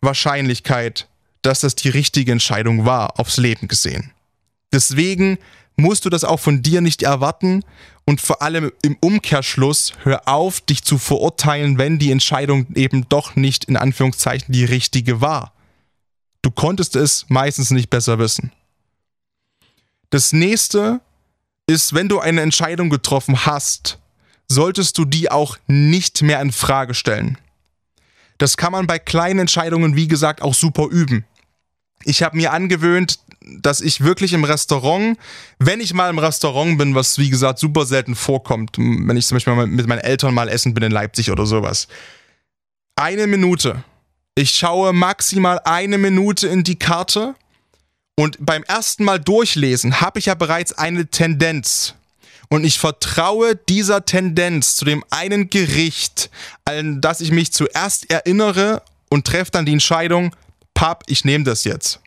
[0.00, 1.08] Wahrscheinlichkeit,
[1.42, 4.12] dass das die richtige Entscheidung war, aufs Leben gesehen.
[4.72, 5.38] Deswegen
[5.76, 7.64] musst du das auch von dir nicht erwarten
[8.06, 13.36] und vor allem im Umkehrschluss hör auf, dich zu verurteilen, wenn die Entscheidung eben doch
[13.36, 15.52] nicht in Anführungszeichen die richtige war.
[16.42, 18.52] Du konntest es meistens nicht besser wissen.
[20.08, 21.00] Das nächste
[21.70, 23.98] ist, wenn du eine Entscheidung getroffen hast,
[24.48, 27.38] solltest du die auch nicht mehr in Frage stellen.
[28.38, 31.24] Das kann man bei kleinen Entscheidungen, wie gesagt, auch super üben.
[32.04, 35.18] Ich habe mir angewöhnt, dass ich wirklich im Restaurant,
[35.58, 39.36] wenn ich mal im Restaurant bin, was wie gesagt super selten vorkommt, wenn ich zum
[39.36, 41.86] Beispiel mit meinen Eltern mal essen bin in Leipzig oder sowas,
[42.96, 43.84] eine Minute.
[44.34, 47.34] Ich schaue maximal eine Minute in die Karte
[48.20, 51.94] und beim ersten Mal durchlesen habe ich ja bereits eine Tendenz.
[52.50, 56.28] Und ich vertraue dieser Tendenz zu dem einen Gericht,
[56.66, 60.36] an das ich mich zuerst erinnere und treffe dann die Entscheidung,
[60.74, 62.00] Pap, ich nehme das jetzt.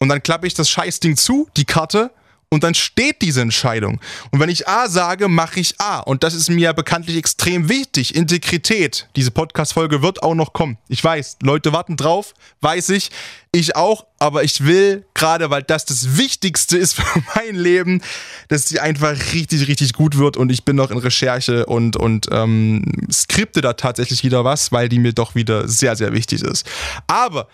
[0.00, 2.10] Und dann klappe ich das Scheißding zu, die Karte,
[2.50, 4.00] und dann steht diese Entscheidung.
[4.30, 5.98] Und wenn ich A sage, mache ich A.
[5.98, 8.14] Und das ist mir bekanntlich extrem wichtig.
[8.14, 9.08] Integrität.
[9.16, 10.78] Diese Podcast-Folge wird auch noch kommen.
[10.88, 13.10] Ich weiß, Leute warten drauf, weiß ich.
[13.50, 18.02] Ich auch, aber ich will, gerade weil das das Wichtigste ist für mein Leben,
[18.48, 20.36] dass sie einfach richtig, richtig gut wird.
[20.36, 24.88] Und ich bin noch in Recherche und, und ähm, skripte da tatsächlich wieder was, weil
[24.88, 26.66] die mir doch wieder sehr, sehr wichtig ist.
[27.06, 27.48] Aber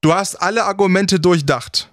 [0.00, 1.88] du hast alle Argumente durchdacht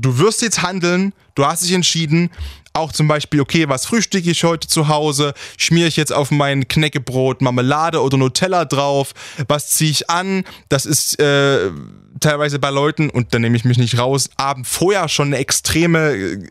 [0.00, 2.30] du wirst jetzt handeln, du hast dich entschieden,
[2.76, 5.32] auch zum Beispiel, okay, was frühstücke ich heute zu Hause?
[5.56, 9.14] Schmiere ich jetzt auf mein Knäckebrot Marmelade oder Nutella drauf?
[9.48, 10.44] Was ziehe ich an?
[10.68, 11.70] Das ist äh,
[12.20, 16.12] teilweise bei Leuten, und da nehme ich mich nicht raus, Abend vorher schon eine extreme
[16.12, 16.48] äh,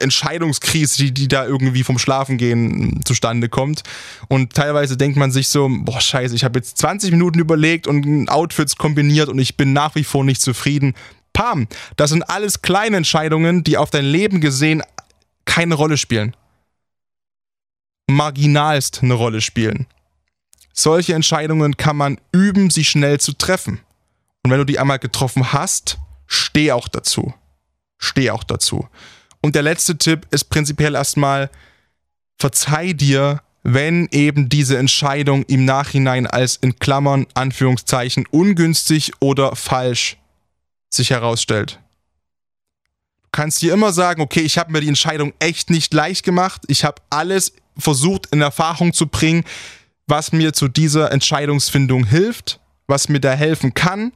[0.00, 3.82] Entscheidungskrise, die, die da irgendwie vom Schlafengehen zustande kommt.
[4.28, 8.28] Und teilweise denkt man sich so, boah, scheiße, ich habe jetzt 20 Minuten überlegt und
[8.28, 10.94] Outfits kombiniert und ich bin nach wie vor nicht zufrieden.
[11.32, 11.66] Pam,
[11.96, 14.82] das sind alles kleine Entscheidungen, die auf dein Leben gesehen
[15.44, 16.36] keine Rolle spielen.
[18.08, 19.86] Marginalst eine Rolle spielen.
[20.72, 23.80] Solche Entscheidungen kann man üben, sie schnell zu treffen.
[24.42, 27.34] Und wenn du die einmal getroffen hast, steh auch dazu.
[27.98, 28.88] Steh auch dazu.
[29.40, 31.50] Und der letzte Tipp ist prinzipiell erstmal,
[32.38, 40.16] verzeih dir, wenn eben diese Entscheidung im Nachhinein als in Klammern, Anführungszeichen, ungünstig oder falsch
[40.94, 41.78] sich herausstellt.
[43.22, 46.62] Du kannst dir immer sagen, okay, ich habe mir die Entscheidung echt nicht leicht gemacht.
[46.68, 49.44] Ich habe alles versucht in Erfahrung zu bringen,
[50.06, 54.12] was mir zu dieser Entscheidungsfindung hilft, was mir da helfen kann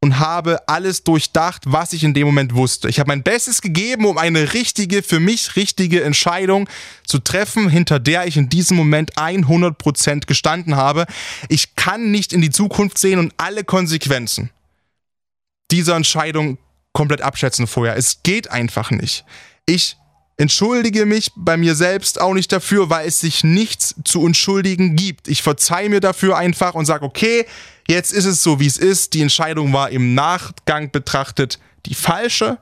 [0.00, 2.88] und habe alles durchdacht, was ich in dem Moment wusste.
[2.88, 6.68] Ich habe mein Bestes gegeben, um eine richtige, für mich richtige Entscheidung
[7.04, 11.06] zu treffen, hinter der ich in diesem Moment 100% gestanden habe.
[11.48, 14.50] Ich kann nicht in die Zukunft sehen und alle Konsequenzen
[15.70, 16.58] dieser Entscheidung
[16.92, 17.96] komplett abschätzen vorher.
[17.96, 19.24] Es geht einfach nicht.
[19.66, 19.96] Ich
[20.36, 25.28] entschuldige mich bei mir selbst auch nicht dafür, weil es sich nichts zu entschuldigen gibt.
[25.28, 27.46] Ich verzeihe mir dafür einfach und sage, okay,
[27.88, 29.14] jetzt ist es so, wie es ist.
[29.14, 32.58] Die Entscheidung war im Nachgang betrachtet die falsche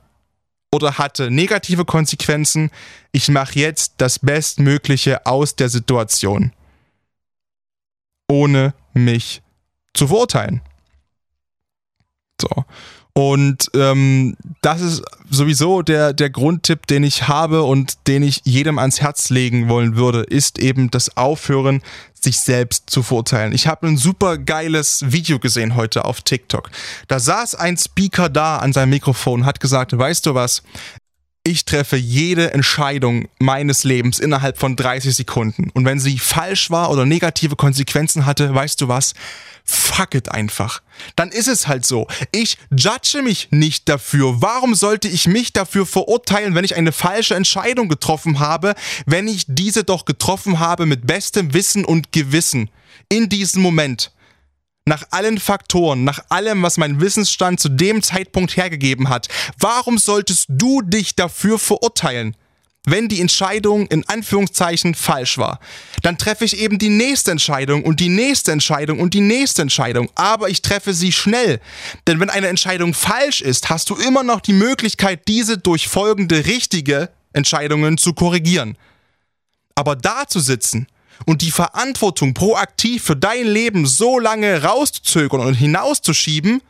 [0.73, 2.71] oder hatte negative Konsequenzen.
[3.13, 6.53] Ich mache jetzt das Bestmögliche aus der Situation,
[8.29, 9.43] ohne mich
[9.95, 10.61] zu verurteilen.
[12.41, 12.65] So.
[13.17, 18.79] Und ähm, das ist sowieso der, der Grundtipp, den ich habe und den ich jedem
[18.81, 21.81] ans Herz legen wollen würde, ist eben das Aufhören,
[22.21, 23.53] sich selbst zu verurteilen.
[23.53, 26.71] Ich habe ein super geiles Video gesehen heute auf TikTok.
[27.07, 30.65] Da saß ein Speaker da an seinem Mikrofon, hat gesagt, weißt du was,
[31.47, 35.71] ich treffe jede Entscheidung meines Lebens innerhalb von 30 Sekunden.
[35.75, 39.13] Und wenn sie falsch war oder negative Konsequenzen hatte, weißt du was?
[39.63, 40.81] Fuck it einfach.
[41.17, 42.07] Dann ist es halt so.
[42.33, 44.41] Ich judge mich nicht dafür.
[44.41, 49.45] Warum sollte ich mich dafür verurteilen, wenn ich eine falsche Entscheidung getroffen habe, wenn ich
[49.47, 52.71] diese doch getroffen habe mit bestem Wissen und Gewissen
[53.11, 54.13] in diesem Moment?
[54.87, 60.47] Nach allen Faktoren, nach allem, was mein Wissensstand zu dem Zeitpunkt hergegeben hat, warum solltest
[60.49, 62.37] du dich dafür verurteilen?
[62.87, 65.59] Wenn die Entscheidung in Anführungszeichen falsch war,
[66.03, 70.11] dann treffe ich eben die nächste Entscheidung und die nächste Entscheidung und die nächste Entscheidung.
[70.17, 71.61] Aber ich treffe sie schnell.
[72.07, 76.45] Denn wenn eine Entscheidung falsch ist, hast du immer noch die Möglichkeit, diese durch folgende
[76.45, 78.77] richtige Entscheidungen zu korrigieren.
[79.75, 80.87] Aber da zu sitzen
[81.27, 86.63] und die Verantwortung proaktiv für dein Leben so lange rauszuzögern und hinauszuschieben,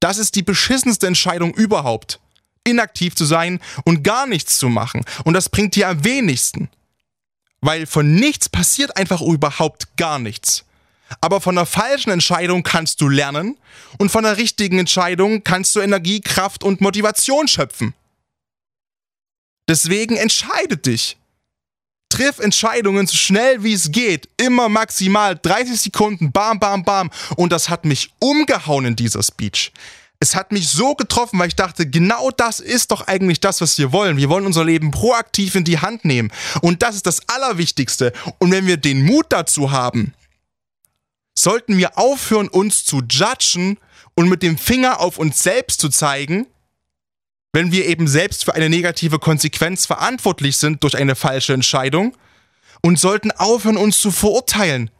[0.00, 2.20] das ist die beschissenste Entscheidung überhaupt.
[2.64, 5.04] Inaktiv zu sein und gar nichts zu machen.
[5.24, 6.68] Und das bringt dir am wenigsten.
[7.60, 10.64] Weil von nichts passiert einfach überhaupt gar nichts.
[11.20, 13.56] Aber von einer falschen Entscheidung kannst du lernen
[13.98, 17.94] und von einer richtigen Entscheidung kannst du Energie, Kraft und Motivation schöpfen.
[19.68, 21.16] Deswegen entscheide dich.
[22.18, 24.28] Triff Entscheidungen so schnell wie es geht.
[24.38, 27.10] Immer maximal 30 Sekunden, bam, bam, bam.
[27.36, 29.72] Und das hat mich umgehauen in dieser Speech.
[30.18, 33.78] Es hat mich so getroffen, weil ich dachte, genau das ist doch eigentlich das, was
[33.78, 34.16] wir wollen.
[34.16, 36.32] Wir wollen unser Leben proaktiv in die Hand nehmen.
[36.60, 38.12] Und das ist das Allerwichtigste.
[38.38, 40.12] Und wenn wir den Mut dazu haben,
[41.38, 43.78] sollten wir aufhören, uns zu judgen
[44.16, 46.48] und mit dem Finger auf uns selbst zu zeigen,
[47.52, 52.16] wenn wir eben selbst für eine negative Konsequenz verantwortlich sind durch eine falsche Entscheidung
[52.82, 54.90] und sollten aufhören, uns zu verurteilen,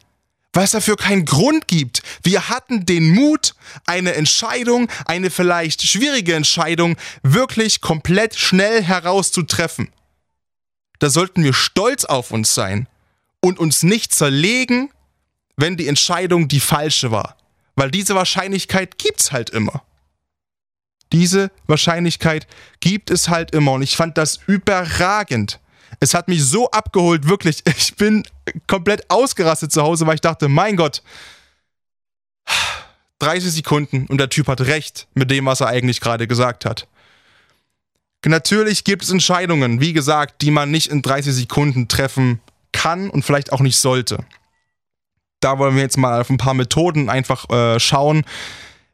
[0.53, 2.01] weil es dafür keinen Grund gibt.
[2.23, 3.53] Wir hatten den Mut,
[3.85, 9.91] eine Entscheidung, eine vielleicht schwierige Entscheidung, wirklich komplett schnell herauszutreffen.
[10.97, 12.87] Da sollten wir stolz auf uns sein
[13.41, 14.91] und uns nicht zerlegen,
[15.55, 17.37] wenn die Entscheidung die falsche war.
[17.75, 19.83] Weil diese Wahrscheinlichkeit gibt's halt immer.
[21.11, 22.47] Diese Wahrscheinlichkeit
[22.79, 25.59] gibt es halt immer und ich fand das überragend.
[25.99, 27.63] Es hat mich so abgeholt, wirklich.
[27.77, 28.23] Ich bin
[28.67, 31.01] komplett ausgerastet zu Hause, weil ich dachte, mein Gott,
[33.19, 36.87] 30 Sekunden und der Typ hat recht mit dem, was er eigentlich gerade gesagt hat.
[38.25, 42.41] Natürlich gibt es Entscheidungen, wie gesagt, die man nicht in 30 Sekunden treffen
[42.71, 44.25] kann und vielleicht auch nicht sollte.
[45.39, 48.25] Da wollen wir jetzt mal auf ein paar Methoden einfach äh, schauen,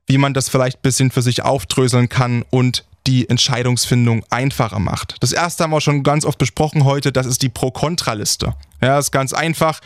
[0.08, 5.15] wie man das vielleicht ein bisschen für sich aufdröseln kann und die Entscheidungsfindung einfacher macht.
[5.20, 8.56] Das erste haben wir schon ganz oft besprochen heute, das ist die Pro-Kontra-Liste.
[8.82, 9.80] Ja, ist ganz einfach.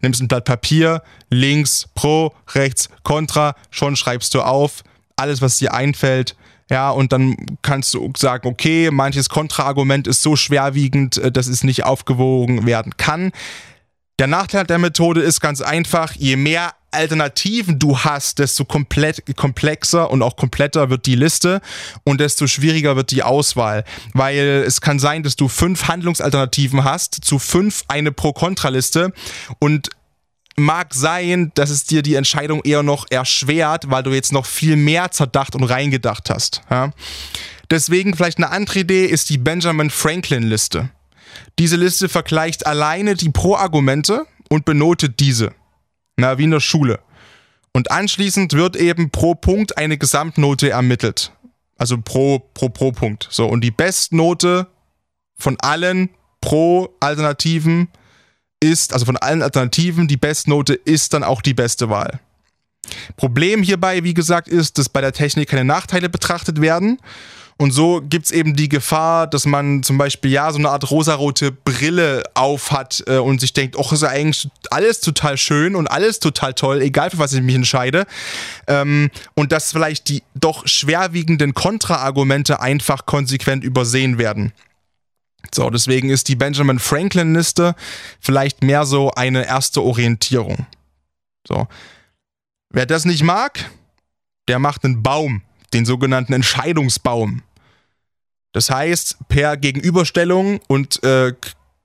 [0.00, 4.82] Nimmst ein Blatt Papier, links Pro, rechts Kontra, schon schreibst du auf,
[5.16, 6.34] alles, was dir einfällt.
[6.70, 11.64] Ja, und dann kannst du sagen, okay, manches Kontraargument ist so schwerwiegend, äh, dass es
[11.64, 13.30] nicht aufgewogen werden kann.
[14.18, 20.10] Der Nachteil der Methode ist ganz einfach, je mehr Alternativen du hast, desto komplett, komplexer
[20.10, 21.60] und auch kompletter wird die Liste
[22.04, 23.84] und desto schwieriger wird die Auswahl.
[24.12, 29.12] Weil es kann sein, dass du fünf Handlungsalternativen hast, zu fünf eine Pro-Kontra-Liste
[29.58, 29.90] und
[30.56, 34.76] mag sein, dass es dir die Entscheidung eher noch erschwert, weil du jetzt noch viel
[34.76, 36.62] mehr zerdacht und reingedacht hast.
[36.70, 36.90] Ja?
[37.70, 40.90] Deswegen vielleicht eine andere Idee ist die Benjamin Franklin Liste.
[41.58, 45.52] Diese Liste vergleicht alleine die Pro-Argumente und benotet diese.
[46.16, 47.00] Na, wie in der Schule.
[47.72, 51.32] Und anschließend wird eben pro Punkt eine Gesamtnote ermittelt.
[51.78, 53.28] Also pro, pro, pro Punkt.
[53.30, 54.66] So, und die Bestnote
[55.36, 57.88] von allen pro Alternativen
[58.60, 62.20] ist, also von allen Alternativen, die Bestnote ist dann auch die beste Wahl.
[63.16, 66.98] Problem hierbei, wie gesagt, ist, dass bei der Technik keine Nachteile betrachtet werden
[67.58, 70.90] und so gibt es eben die Gefahr, dass man zum Beispiel ja so eine Art
[70.90, 75.76] rosarote Brille auf hat äh, und sich denkt, ach, ist ja eigentlich alles total schön
[75.76, 78.06] und alles total toll, egal für was ich mich entscheide.
[78.66, 84.52] Ähm, und dass vielleicht die doch schwerwiegenden Kontraargumente einfach konsequent übersehen werden.
[85.54, 87.74] So, deswegen ist die Benjamin Franklin-Liste
[88.20, 90.66] vielleicht mehr so eine erste Orientierung.
[91.46, 91.66] So.
[92.70, 93.70] Wer das nicht mag,
[94.48, 95.42] der macht einen Baum,
[95.74, 97.42] den sogenannten Entscheidungsbaum.
[98.52, 101.32] Das heißt, per Gegenüberstellung und äh,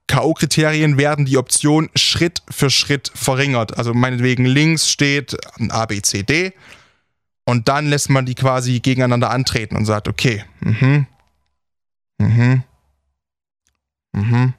[0.07, 3.77] K.O.-Kriterien werden die Optionen Schritt für Schritt verringert.
[3.77, 5.37] Also meinetwegen links steht
[5.69, 6.53] A, B, C, D
[7.45, 11.07] und dann lässt man die quasi gegeneinander antreten und sagt, okay, mhm,
[12.17, 12.63] mhm,
[14.13, 14.53] mhm,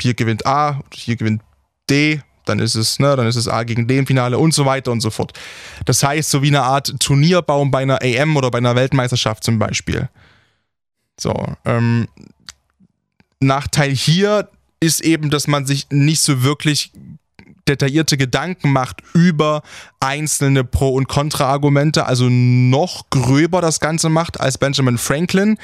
[0.00, 1.42] hier gewinnt A, hier gewinnt
[1.88, 4.66] D, dann ist es, ne, dann ist es A gegen D im Finale und so
[4.66, 5.32] weiter und so fort.
[5.86, 9.58] Das heißt, so wie eine Art Turnierbaum bei einer AM oder bei einer Weltmeisterschaft zum
[9.58, 10.08] Beispiel.
[11.18, 11.34] So,
[11.64, 12.08] ähm,
[13.40, 14.48] Nachteil hier
[14.80, 16.92] ist eben, dass man sich nicht so wirklich
[17.68, 19.62] detaillierte Gedanken macht über
[20.00, 25.58] einzelne Pro- und Kontra-Argumente, also noch gröber das Ganze macht als Benjamin Franklin.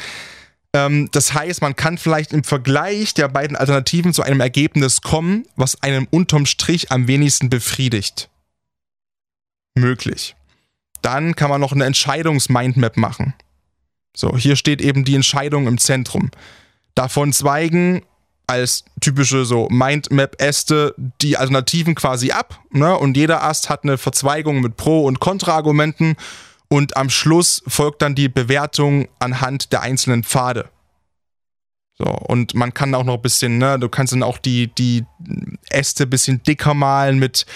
[0.77, 5.47] Ähm, das heißt, man kann vielleicht im Vergleich der beiden Alternativen zu einem Ergebnis kommen,
[5.57, 8.29] was einem unterm Strich am wenigsten befriedigt.
[9.75, 10.37] Möglich.
[11.01, 13.35] Dann kann man noch eine Entscheidungs-Mindmap machen.
[14.15, 16.31] So, hier steht eben die Entscheidung im Zentrum.
[16.95, 18.03] Davon zweigen
[18.47, 22.61] als typische so Mindmap-Äste die Alternativen quasi ab.
[22.71, 22.97] Ne?
[22.97, 26.17] Und jeder Ast hat eine Verzweigung mit Pro- und Kontra-Argumenten.
[26.69, 30.69] Und am Schluss folgt dann die Bewertung anhand der einzelnen Pfade.
[31.99, 35.05] So, und man kann auch noch ein bisschen, ne, du kannst dann auch die, die
[35.71, 37.47] Äste ein bisschen dicker malen mit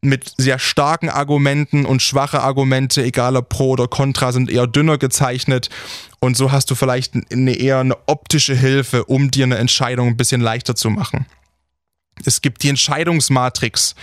[0.00, 4.96] mit sehr starken Argumenten und schwache Argumente, egal ob Pro oder Contra, sind eher dünner
[4.96, 5.70] gezeichnet.
[6.20, 10.16] Und so hast du vielleicht eine eher eine optische Hilfe, um dir eine Entscheidung ein
[10.16, 11.26] bisschen leichter zu machen.
[12.24, 13.94] Es gibt die Entscheidungsmatrix.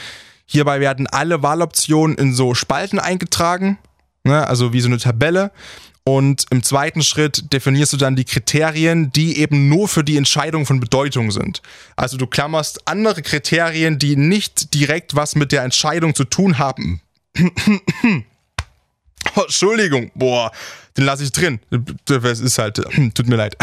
[0.45, 3.77] Hierbei werden alle Wahloptionen in so Spalten eingetragen,
[4.25, 5.51] ne, also wie so eine Tabelle.
[6.07, 10.67] Und im zweiten Schritt definierst du dann die Kriterien, die eben nur für die Entscheidung
[10.67, 11.63] von Bedeutung sind.
[11.95, 17.01] Also du klammerst andere Kriterien, die nicht direkt was mit der Entscheidung zu tun haben.
[19.35, 20.51] oh, Entschuldigung, boah,
[20.95, 21.59] den lasse ich drin.
[22.05, 22.75] Das ist halt,
[23.15, 23.57] tut mir leid.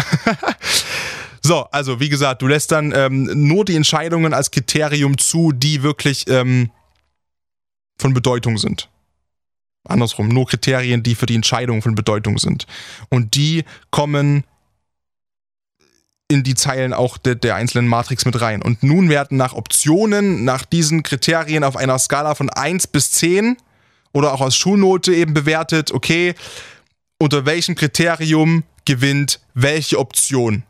[1.42, 5.85] so, also wie gesagt, du lässt dann ähm, nur die Entscheidungen als Kriterium zu, die
[5.85, 6.72] wirklich ähm,
[7.98, 8.88] von Bedeutung sind
[9.85, 12.66] andersrum, nur Kriterien, die für die Entscheidung von Bedeutung sind.
[13.09, 14.45] Und die kommen
[16.29, 18.62] in die Zeilen auch der, der, einzelnen Matrix mit rein.
[18.62, 23.59] Und nun werden nach Optionen, nach diesen Kriterien auf einer Skala von 1 bis 10
[24.12, 26.35] oder auch aus Schulnote eben bewertet, okay,
[27.18, 30.64] unter welchem Kriterium gewinnt welche Option.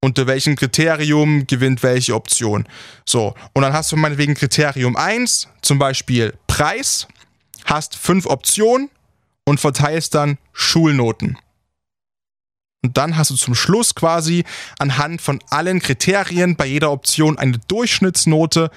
[0.00, 2.66] Unter welchem Kriterium gewinnt welche Option.
[3.06, 7.06] So, und dann hast du meinetwegen Kriterium 1, zum Beispiel Preis
[7.64, 8.90] hast fünf Optionen
[9.44, 11.38] und verteilst dann Schulnoten.
[12.84, 14.44] Und dann hast du zum Schluss quasi
[14.78, 18.70] anhand von allen Kriterien bei jeder Option eine Durchschnittsnote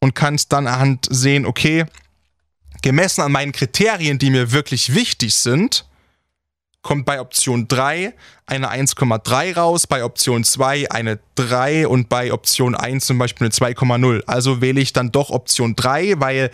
[0.00, 1.84] und kannst dann anhand sehen, okay,
[2.80, 5.84] gemessen an meinen Kriterien, die mir wirklich wichtig sind,
[6.80, 8.12] kommt bei Option 3
[8.46, 13.74] eine 1,3 raus, bei Option 2 eine 3 und bei Option 1 zum Beispiel eine
[13.74, 14.24] 2,0.
[14.26, 16.50] Also wähle ich dann doch Option 3, weil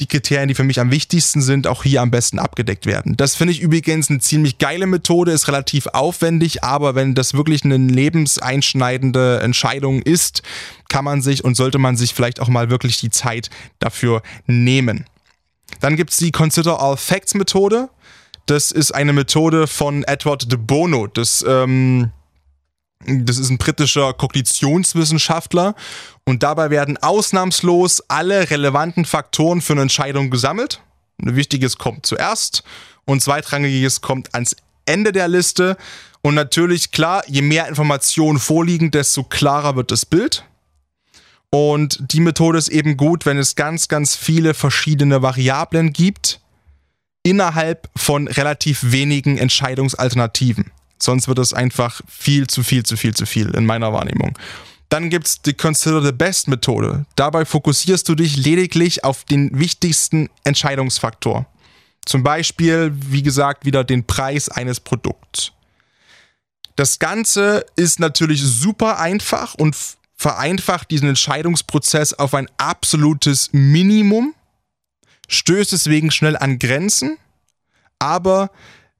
[0.00, 3.16] die Kriterien, die für mich am wichtigsten sind, auch hier am besten abgedeckt werden.
[3.16, 7.64] Das finde ich übrigens eine ziemlich geile Methode, ist relativ aufwendig, aber wenn das wirklich
[7.64, 10.42] eine lebenseinschneidende Entscheidung ist,
[10.88, 15.04] kann man sich und sollte man sich vielleicht auch mal wirklich die Zeit dafür nehmen.
[15.80, 17.88] Dann gibt es die Consider All Facts Methode.
[18.46, 21.06] Das ist eine Methode von Edward de Bono.
[21.06, 22.10] Das, ähm,
[23.06, 25.74] das ist ein britischer Kognitionswissenschaftler
[26.24, 30.80] und dabei werden ausnahmslos alle relevanten Faktoren für eine Entscheidung gesammelt.
[31.18, 32.62] Wichtiges kommt zuerst
[33.04, 35.76] und zweitrangiges kommt ans Ende der Liste.
[36.22, 40.44] Und natürlich, klar, je mehr Informationen vorliegen, desto klarer wird das Bild.
[41.50, 46.40] Und die Methode ist eben gut, wenn es ganz, ganz viele verschiedene Variablen gibt
[47.24, 50.70] innerhalb von relativ wenigen Entscheidungsalternativen.
[51.02, 54.38] Sonst wird es einfach viel zu viel, zu viel, zu viel in meiner Wahrnehmung.
[54.88, 57.06] Dann gibt es die Consider the Best Methode.
[57.16, 61.46] Dabei fokussierst du dich lediglich auf den wichtigsten Entscheidungsfaktor.
[62.04, 65.52] Zum Beispiel, wie gesagt, wieder den Preis eines Produkts.
[66.76, 69.76] Das Ganze ist natürlich super einfach und
[70.16, 74.34] vereinfacht diesen Entscheidungsprozess auf ein absolutes Minimum
[75.28, 77.18] stößt deswegen schnell an Grenzen,
[77.98, 78.50] aber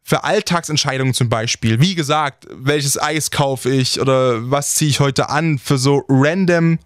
[0.03, 5.29] für Alltagsentscheidungen zum Beispiel, wie gesagt, welches Eis kaufe ich oder was ziehe ich heute
[5.31, 6.79] an, für so random,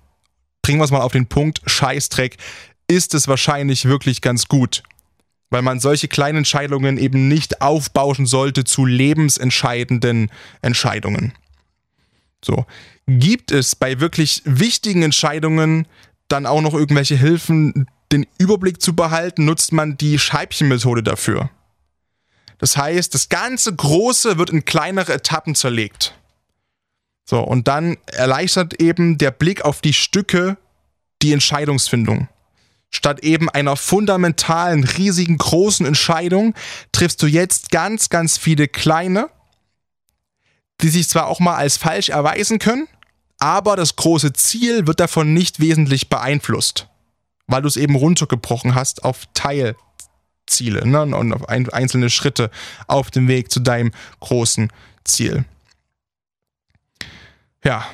[0.62, 2.36] bringen wir es mal auf den Punkt, Scheißdreck,
[2.88, 4.82] ist es wahrscheinlich wirklich ganz gut.
[5.48, 11.32] Weil man solche kleinen Entscheidungen eben nicht aufbauschen sollte zu lebensentscheidenden Entscheidungen.
[12.44, 12.66] So.
[13.06, 15.86] Gibt es bei wirklich wichtigen Entscheidungen
[16.28, 21.50] dann auch noch irgendwelche Hilfen, den Überblick zu behalten, nutzt man die Scheibchenmethode dafür.
[22.58, 26.14] Das heißt, das ganze Große wird in kleinere Etappen zerlegt.
[27.24, 30.56] So, und dann erleichtert eben der Blick auf die Stücke
[31.22, 32.28] die Entscheidungsfindung.
[32.90, 36.54] Statt eben einer fundamentalen, riesigen, großen Entscheidung
[36.92, 39.28] triffst du jetzt ganz, ganz viele kleine,
[40.80, 42.86] die sich zwar auch mal als falsch erweisen können,
[43.38, 46.88] aber das große Ziel wird davon nicht wesentlich beeinflusst
[47.46, 49.26] weil du es eben runtergebrochen hast auf
[50.46, 51.02] Teilziele ne?
[51.02, 52.50] und auf ein, einzelne Schritte
[52.86, 53.90] auf dem Weg zu deinem
[54.20, 54.70] großen
[55.04, 55.44] Ziel.
[57.64, 57.86] Ja,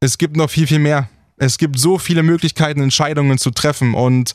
[0.00, 1.08] es gibt noch viel, viel mehr.
[1.36, 4.34] Es gibt so viele Möglichkeiten, Entscheidungen zu treffen und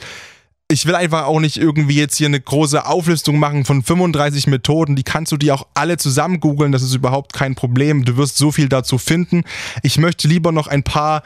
[0.71, 4.95] ich will einfach auch nicht irgendwie jetzt hier eine große Auflistung machen von 35 Methoden.
[4.95, 6.71] Die kannst du dir auch alle zusammen googeln.
[6.71, 8.05] Das ist überhaupt kein Problem.
[8.05, 9.45] Du wirst so viel dazu finden.
[9.81, 11.23] Ich möchte lieber noch ein paar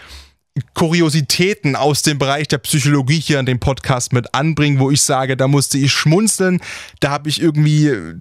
[0.75, 5.35] Kuriositäten aus dem Bereich der Psychologie hier in dem Podcast mit anbringen, wo ich sage,
[5.35, 6.61] da musste ich schmunzeln,
[6.99, 8.19] da habe ich irgendwie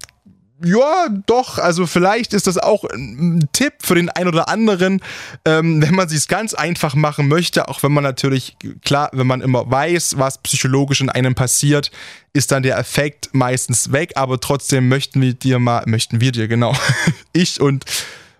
[0.64, 5.00] ja, doch, also vielleicht ist das auch ein Tipp für den einen oder anderen,
[5.44, 9.40] ähm, wenn man sich ganz einfach machen möchte, auch wenn man natürlich, klar, wenn man
[9.40, 11.90] immer weiß, was psychologisch in einem passiert,
[12.32, 16.48] ist dann der Effekt meistens weg, aber trotzdem möchten wir dir mal, möchten wir dir,
[16.48, 16.76] genau,
[17.32, 17.84] ich und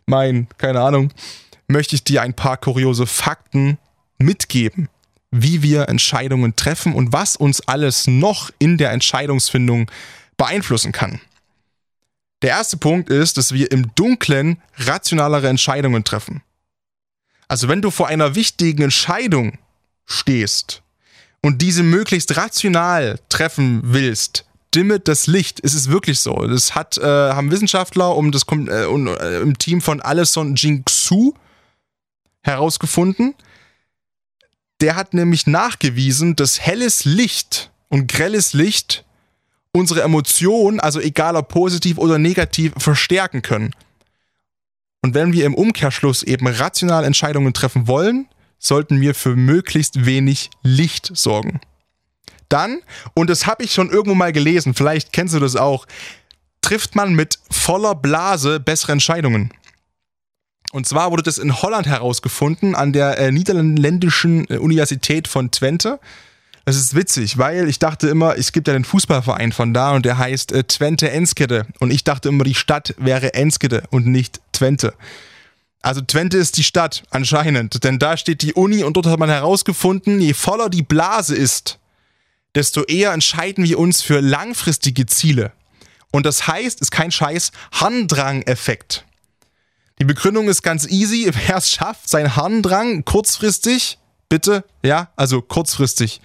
[0.06, 1.12] mein, keine Ahnung,
[1.66, 3.78] möchte ich dir ein paar kuriose Fakten
[4.24, 4.88] mitgeben,
[5.30, 9.90] wie wir Entscheidungen treffen und was uns alles noch in der Entscheidungsfindung
[10.36, 11.20] beeinflussen kann.
[12.42, 16.42] Der erste Punkt ist, dass wir im Dunklen rationalere Entscheidungen treffen.
[17.48, 19.58] Also wenn du vor einer wichtigen Entscheidung
[20.06, 20.82] stehst
[21.40, 24.44] und diese möglichst rational treffen willst,
[24.74, 25.60] dimme das Licht.
[25.62, 26.34] Es ist wirklich so.
[26.46, 31.34] Das hat, äh, haben Wissenschaftler um das, äh, um, äh, im Team von Alison Jingxu
[32.42, 33.34] herausgefunden.
[34.82, 39.04] Der hat nämlich nachgewiesen, dass helles Licht und grelles Licht
[39.70, 43.76] unsere Emotionen, also egal ob positiv oder negativ, verstärken können.
[45.00, 48.26] Und wenn wir im Umkehrschluss eben rational Entscheidungen treffen wollen,
[48.58, 51.60] sollten wir für möglichst wenig Licht sorgen.
[52.48, 52.80] Dann,
[53.14, 55.86] und das habe ich schon irgendwo mal gelesen, vielleicht kennst du das auch,
[56.60, 59.52] trifft man mit voller Blase bessere Entscheidungen.
[60.70, 65.98] Und zwar wurde das in Holland herausgefunden an der äh, niederländischen äh, Universität von Twente.
[66.64, 70.06] Das ist witzig, weil ich dachte immer, es gibt ja den Fußballverein von da und
[70.06, 71.66] der heißt äh, Twente Enskede.
[71.80, 74.94] Und ich dachte immer, die Stadt wäre Enskede und nicht Twente.
[75.82, 79.28] Also Twente ist die Stadt anscheinend, denn da steht die Uni und dort hat man
[79.28, 81.80] herausgefunden, je voller die Blase ist,
[82.54, 85.50] desto eher entscheiden wir uns für langfristige Ziele.
[86.12, 89.04] Und das heißt, ist kein Scheiß, Harndrang-Effekt.
[90.02, 91.30] Die Begründung ist ganz easy.
[91.46, 93.98] Wer es schafft, seinen Harndrang kurzfristig,
[94.28, 96.20] bitte, ja, also kurzfristig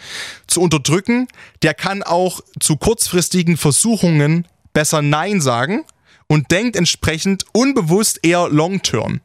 [0.48, 1.28] zu unterdrücken,
[1.62, 5.86] der kann auch zu kurzfristigen Versuchungen besser Nein sagen
[6.26, 9.22] und denkt entsprechend unbewusst eher long-term.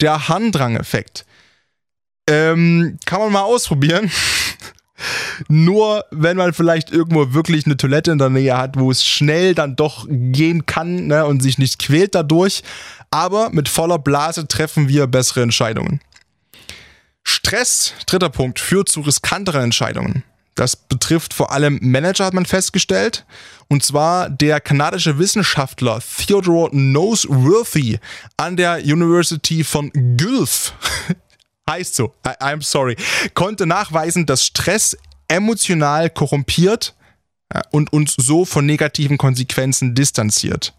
[0.00, 1.24] Der Harndrang-Effekt.
[2.28, 4.10] Ähm, kann man mal ausprobieren.
[5.48, 9.54] Nur wenn man vielleicht irgendwo wirklich eine Toilette in der Nähe hat, wo es schnell
[9.54, 12.62] dann doch gehen kann ne, und sich nicht quält dadurch.
[13.10, 16.00] Aber mit voller Blase treffen wir bessere Entscheidungen.
[17.24, 20.24] Stress, dritter Punkt, führt zu riskanteren Entscheidungen.
[20.54, 23.24] Das betrifft vor allem Manager, hat man festgestellt.
[23.68, 27.98] Und zwar der kanadische Wissenschaftler Theodore Noseworthy
[28.36, 30.72] an der University von Guelph
[31.68, 32.96] heißt so, I, I'm sorry,
[33.34, 34.96] konnte nachweisen, dass Stress
[35.28, 36.94] emotional korrumpiert
[37.70, 40.74] und uns so von negativen Konsequenzen distanziert.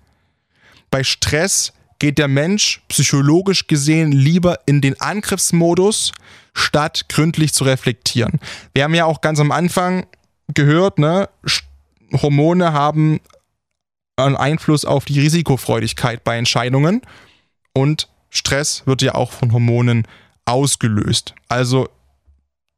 [0.92, 6.12] Bei Stress geht der Mensch psychologisch gesehen lieber in den Angriffsmodus,
[6.54, 8.40] statt gründlich zu reflektieren.
[8.74, 10.06] Wir haben ja auch ganz am Anfang
[10.54, 11.30] gehört, ne,
[12.14, 13.20] Hormone haben
[14.16, 17.02] einen Einfluss auf die Risikofreudigkeit bei Entscheidungen
[17.74, 20.08] und Stress wird ja auch von Hormonen
[20.46, 21.34] ausgelöst.
[21.50, 21.90] Also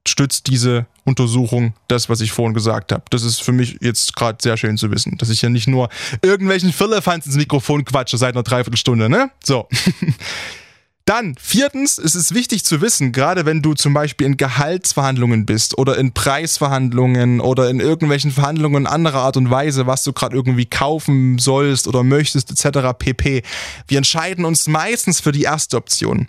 [0.07, 3.03] stützt diese Untersuchung das, was ich vorhin gesagt habe.
[3.09, 5.89] Das ist für mich jetzt gerade sehr schön zu wissen, dass ich ja nicht nur
[6.21, 9.29] irgendwelchen Firlefanz ins Mikrofon quatsche seit einer Dreiviertelstunde, ne?
[9.43, 9.67] So.
[11.07, 15.77] Dann, viertens, es ist wichtig zu wissen, gerade wenn du zum Beispiel in Gehaltsverhandlungen bist
[15.77, 20.65] oder in Preisverhandlungen oder in irgendwelchen Verhandlungen anderer Art und Weise, was du gerade irgendwie
[20.65, 22.89] kaufen sollst oder möchtest, etc.
[22.99, 23.41] pp.
[23.87, 26.27] Wir entscheiden uns meistens für die erste Option.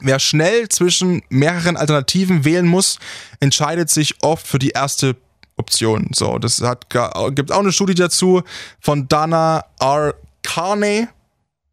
[0.00, 2.98] Wer schnell zwischen mehreren Alternativen wählen muss,
[3.40, 5.16] entscheidet sich oft für die erste
[5.56, 6.10] Option.
[6.12, 6.90] So, das hat
[7.30, 8.42] gibt auch eine Studie dazu
[8.80, 10.14] von Dana R.
[10.42, 11.06] Carney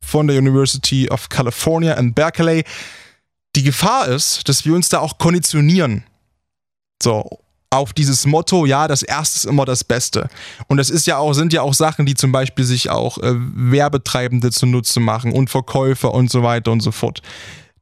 [0.01, 2.63] von der University of California in Berkeley.
[3.55, 6.03] Die Gefahr ist, dass wir uns da auch konditionieren.
[7.01, 7.39] So,
[7.71, 10.29] auf dieses Motto, ja, das erste ist immer das Beste.
[10.67, 13.33] Und das ist ja auch, sind ja auch Sachen, die zum Beispiel sich auch äh,
[13.33, 17.21] Werbetreibende zunutze machen und Verkäufer und so weiter und so fort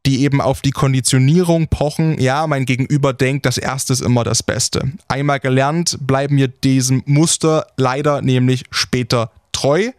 [0.05, 4.43] die eben auf die Konditionierung pochen, ja, mein Gegenüber denkt, das erste ist immer das
[4.43, 4.91] Beste.
[5.07, 9.91] Einmal gelernt, bleiben wir diesem Muster leider nämlich später treu,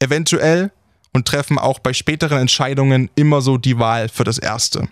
[0.00, 0.72] eventuell,
[1.12, 4.88] und treffen auch bei späteren Entscheidungen immer so die Wahl für das Erste.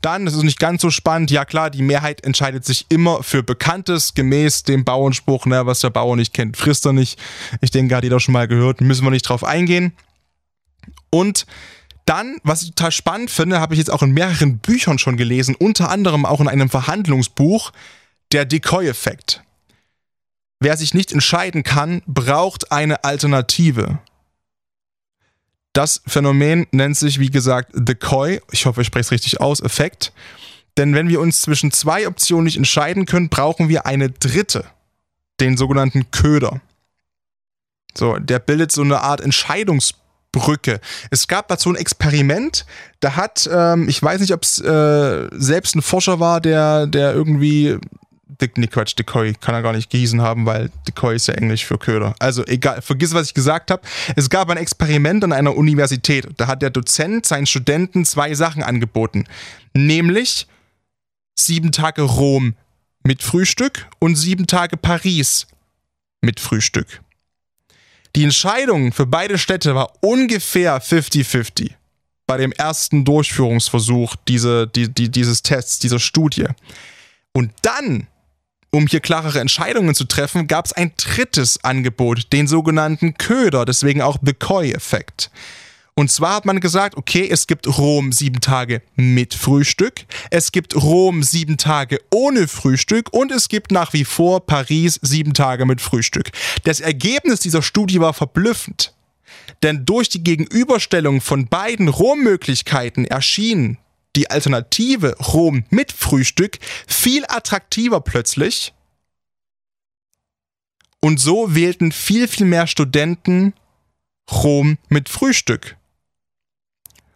[0.00, 3.42] Dann, das ist nicht ganz so spannend, ja klar, die Mehrheit entscheidet sich immer für
[3.42, 7.20] Bekanntes, gemäß dem Bauernspruch, ne, was der Bauer nicht kennt, frisst er nicht.
[7.60, 9.92] Ich denke, hat jeder schon mal gehört, müssen wir nicht drauf eingehen.
[11.10, 11.46] Und
[12.04, 15.54] dann, was ich total spannend finde, habe ich jetzt auch in mehreren Büchern schon gelesen,
[15.54, 17.72] unter anderem auch in einem Verhandlungsbuch,
[18.32, 19.42] der Decoy-Effekt.
[20.60, 23.98] Wer sich nicht entscheiden kann, braucht eine Alternative.
[25.72, 28.40] Das Phänomen nennt sich, wie gesagt, Decoy.
[28.50, 30.12] Ich hoffe, ich spreche es richtig aus, Effekt.
[30.76, 34.64] Denn wenn wir uns zwischen zwei Optionen nicht entscheiden können, brauchen wir eine dritte,
[35.40, 36.60] den sogenannten Köder.
[37.94, 39.94] So, der bildet so eine Art Entscheidungs
[40.32, 40.80] Brücke.
[41.10, 42.64] Es gab dazu ein Experiment,
[43.00, 47.12] da hat, ähm, ich weiß nicht, ob es äh, selbst ein Forscher war, der, der
[47.12, 47.78] irgendwie
[48.56, 51.78] nee, Quatsch, Decoy kann er gar nicht gehießen haben, weil Decoy ist ja Englisch für
[51.78, 52.14] Köder.
[52.18, 53.82] Also egal, vergiss, was ich gesagt habe.
[54.16, 56.28] Es gab ein Experiment an einer Universität.
[56.36, 59.24] Da hat der Dozent seinen Studenten zwei Sachen angeboten.
[59.74, 60.46] Nämlich
[61.38, 62.54] sieben Tage Rom
[63.04, 65.46] mit Frühstück und sieben Tage Paris
[66.20, 67.01] mit Frühstück.
[68.14, 71.70] Die Entscheidung für beide Städte war ungefähr 50-50
[72.26, 76.46] bei dem ersten Durchführungsversuch diese, die, die, dieses Tests, dieser Studie.
[77.32, 78.06] Und dann,
[78.70, 84.02] um hier klarere Entscheidungen zu treffen, gab es ein drittes Angebot, den sogenannten Köder, deswegen
[84.02, 85.30] auch The Coy-Effekt.
[85.94, 90.74] Und zwar hat man gesagt, okay, es gibt Rom sieben Tage mit Frühstück, es gibt
[90.74, 95.82] Rom sieben Tage ohne Frühstück und es gibt nach wie vor Paris sieben Tage mit
[95.82, 96.30] Frühstück.
[96.64, 98.94] Das Ergebnis dieser Studie war verblüffend.
[99.62, 103.78] Denn durch die Gegenüberstellung von beiden Rom-Möglichkeiten erschien
[104.16, 108.72] die Alternative Rom mit Frühstück viel attraktiver plötzlich.
[111.00, 113.54] Und so wählten viel, viel mehr Studenten
[114.30, 115.76] Rom mit Frühstück.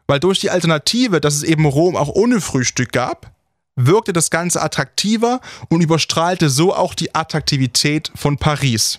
[0.06, 3.32] Weil durch die Alternative, dass es eben Rom auch ohne Frühstück gab,
[3.76, 8.98] wirkte das Ganze attraktiver und überstrahlte so auch die Attraktivität von Paris.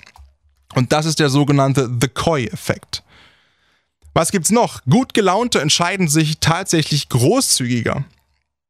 [0.76, 3.03] Und das ist der sogenannte The Coy-Effekt.
[4.14, 4.84] Was gibt's noch?
[4.86, 8.05] Gut gelaunte entscheiden sich tatsächlich großzügiger.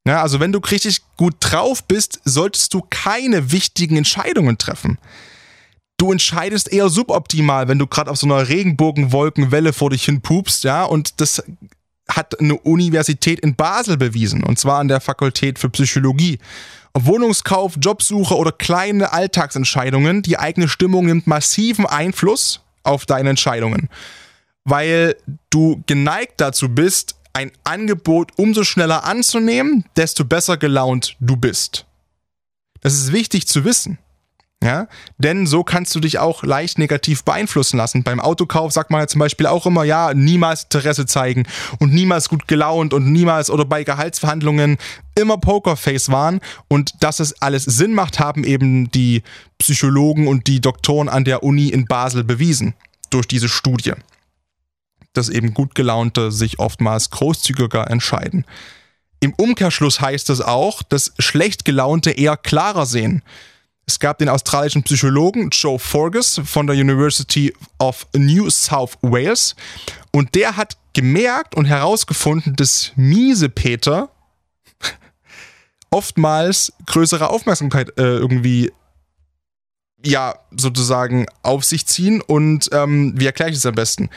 [0.05, 4.99] Ja, also wenn du richtig gut drauf bist, solltest du keine wichtigen Entscheidungen treffen.
[5.97, 10.63] du entscheidest eher suboptimal, wenn du gerade auf so einer Regenbogenwolkenwelle vor dich hin pupst,
[10.63, 11.43] ja, und das
[12.09, 16.39] hat eine Universität in Basel bewiesen, und zwar an der Fakultät für Psychologie.
[16.93, 23.89] Wohnungskauf, Jobsuche oder kleine Alltagsentscheidungen, die eigene Stimmung nimmt massiven Einfluss auf deine Entscheidungen,
[24.63, 25.15] weil
[25.49, 31.85] du geneigt dazu bist, ein Angebot umso schneller anzunehmen, desto besser gelaunt du bist.
[32.81, 33.99] Das ist wichtig zu wissen.
[34.63, 34.87] Ja,
[35.19, 38.03] denn so kannst du dich auch leicht negativ beeinflussen lassen.
[38.03, 41.45] Beim Autokauf sagt man ja zum Beispiel auch immer, ja, niemals Interesse zeigen
[41.77, 44.77] und niemals gut gelaunt und niemals oder bei Gehaltsverhandlungen
[45.13, 49.21] immer Pokerface waren und dass es alles Sinn macht, haben eben die
[49.59, 52.73] Psychologen und die Doktoren an der Uni in Basel bewiesen
[53.11, 53.93] durch diese Studie.
[55.13, 58.43] Dass eben gut gelaunte sich oftmals großzügiger entscheiden.
[59.19, 63.21] Im Umkehrschluss heißt es auch, dass schlecht gelaunte eher klarer sehen.
[63.89, 69.55] Es gab den australischen Psychologen Joe Forgus von der University of New South Wales
[70.11, 74.09] und der hat gemerkt und herausgefunden, dass miese Peter
[75.89, 78.73] oftmals größere Aufmerksamkeit äh, irgendwie
[80.05, 84.09] ja sozusagen auf sich ziehen und ähm, wie erkläre ich es am besten?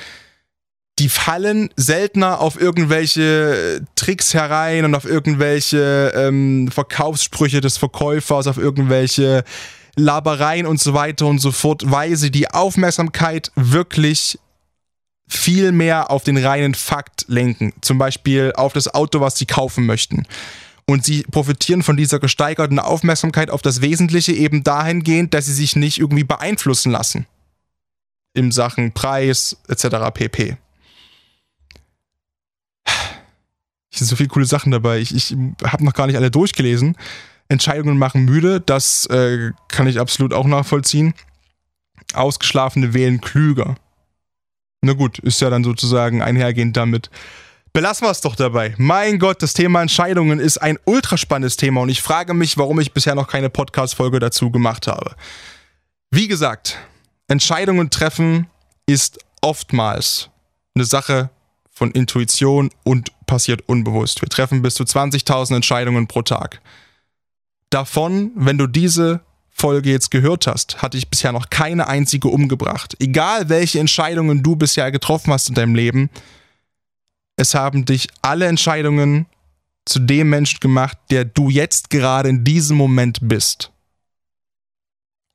[1.00, 8.58] Die fallen seltener auf irgendwelche Tricks herein und auf irgendwelche ähm, Verkaufssprüche des Verkäufers, auf
[8.58, 9.42] irgendwelche
[9.96, 14.38] Labereien und so weiter und so fort, weil sie die Aufmerksamkeit wirklich
[15.26, 17.72] viel mehr auf den reinen Fakt lenken.
[17.80, 20.26] Zum Beispiel auf das Auto, was sie kaufen möchten.
[20.84, 25.76] Und sie profitieren von dieser gesteigerten Aufmerksamkeit auf das Wesentliche eben dahingehend, dass sie sich
[25.76, 27.26] nicht irgendwie beeinflussen lassen.
[28.34, 30.12] In Sachen Preis etc.
[30.12, 30.58] pp.
[33.90, 34.98] Es sind so viele coole Sachen dabei.
[34.98, 36.96] Ich, ich habe noch gar nicht alle durchgelesen.
[37.48, 41.14] Entscheidungen machen müde, das äh, kann ich absolut auch nachvollziehen.
[42.14, 43.74] Ausgeschlafene wählen klüger.
[44.82, 47.10] Na gut, ist ja dann sozusagen einhergehend damit.
[47.72, 48.74] Belassen wir es doch dabei.
[48.78, 52.92] Mein Gott, das Thema Entscheidungen ist ein ultraspannendes Thema und ich frage mich, warum ich
[52.92, 55.14] bisher noch keine Podcast-Folge dazu gemacht habe.
[56.10, 56.78] Wie gesagt,
[57.28, 58.48] Entscheidungen treffen
[58.86, 60.30] ist oftmals
[60.74, 61.30] eine Sache
[61.70, 64.20] von Intuition und passiert unbewusst.
[64.22, 66.60] Wir treffen bis zu 20.000 Entscheidungen pro Tag.
[67.70, 69.20] Davon, wenn du diese
[69.50, 72.96] Folge jetzt gehört hast, hatte ich bisher noch keine einzige umgebracht.
[72.98, 76.10] Egal welche Entscheidungen du bisher getroffen hast in deinem Leben,
[77.36, 79.26] es haben dich alle Entscheidungen
[79.84, 83.70] zu dem Menschen gemacht, der du jetzt gerade in diesem Moment bist.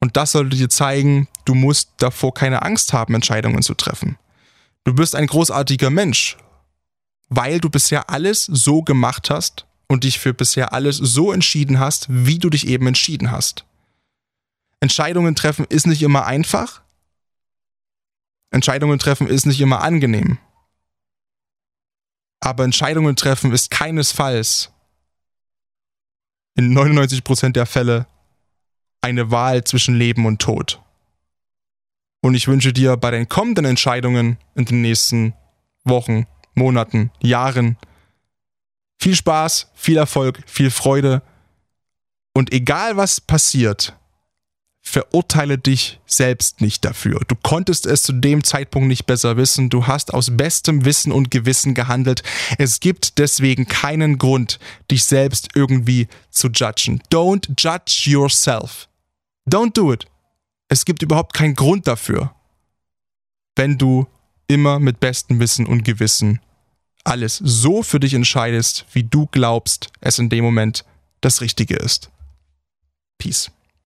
[0.02, 4.18] Und das sollte dir zeigen, du musst davor keine Angst haben, Entscheidungen zu treffen.
[4.84, 6.38] Du bist ein großartiger Mensch,
[7.30, 12.08] weil du bisher alles so gemacht hast und dich für bisher alles so entschieden hast,
[12.10, 13.66] wie du dich eben entschieden hast.
[14.80, 16.82] Entscheidungen treffen ist nicht immer einfach.
[18.52, 20.38] Entscheidungen treffen ist nicht immer angenehm.
[22.40, 24.72] Aber Entscheidungen treffen ist keinesfalls
[26.56, 28.08] in 99% der Fälle
[29.02, 30.82] eine Wahl zwischen Leben und Tod.
[32.22, 35.34] Und ich wünsche dir bei den kommenden Entscheidungen in den nächsten
[35.84, 37.78] Wochen, Monaten, Jahren
[39.00, 41.22] viel Spaß, viel Erfolg, viel Freude.
[42.34, 43.96] Und egal was passiert,
[44.82, 47.20] verurteile dich selbst nicht dafür.
[47.28, 49.70] Du konntest es zu dem Zeitpunkt nicht besser wissen.
[49.70, 52.24] Du hast aus bestem Wissen und Gewissen gehandelt.
[52.58, 54.60] Es gibt deswegen keinen Grund,
[54.92, 57.02] dich selbst irgendwie zu judgen.
[57.12, 58.88] Don't judge yourself.
[59.48, 60.06] Don't do it.
[60.68, 62.34] Es gibt überhaupt keinen Grund dafür,
[63.56, 64.08] wenn du
[64.48, 66.40] immer mit bestem Wissen und Gewissen
[67.04, 70.84] alles so für dich entscheidest, wie du glaubst, es in dem Moment
[71.22, 72.10] das Richtige ist.
[73.18, 73.52] Peace.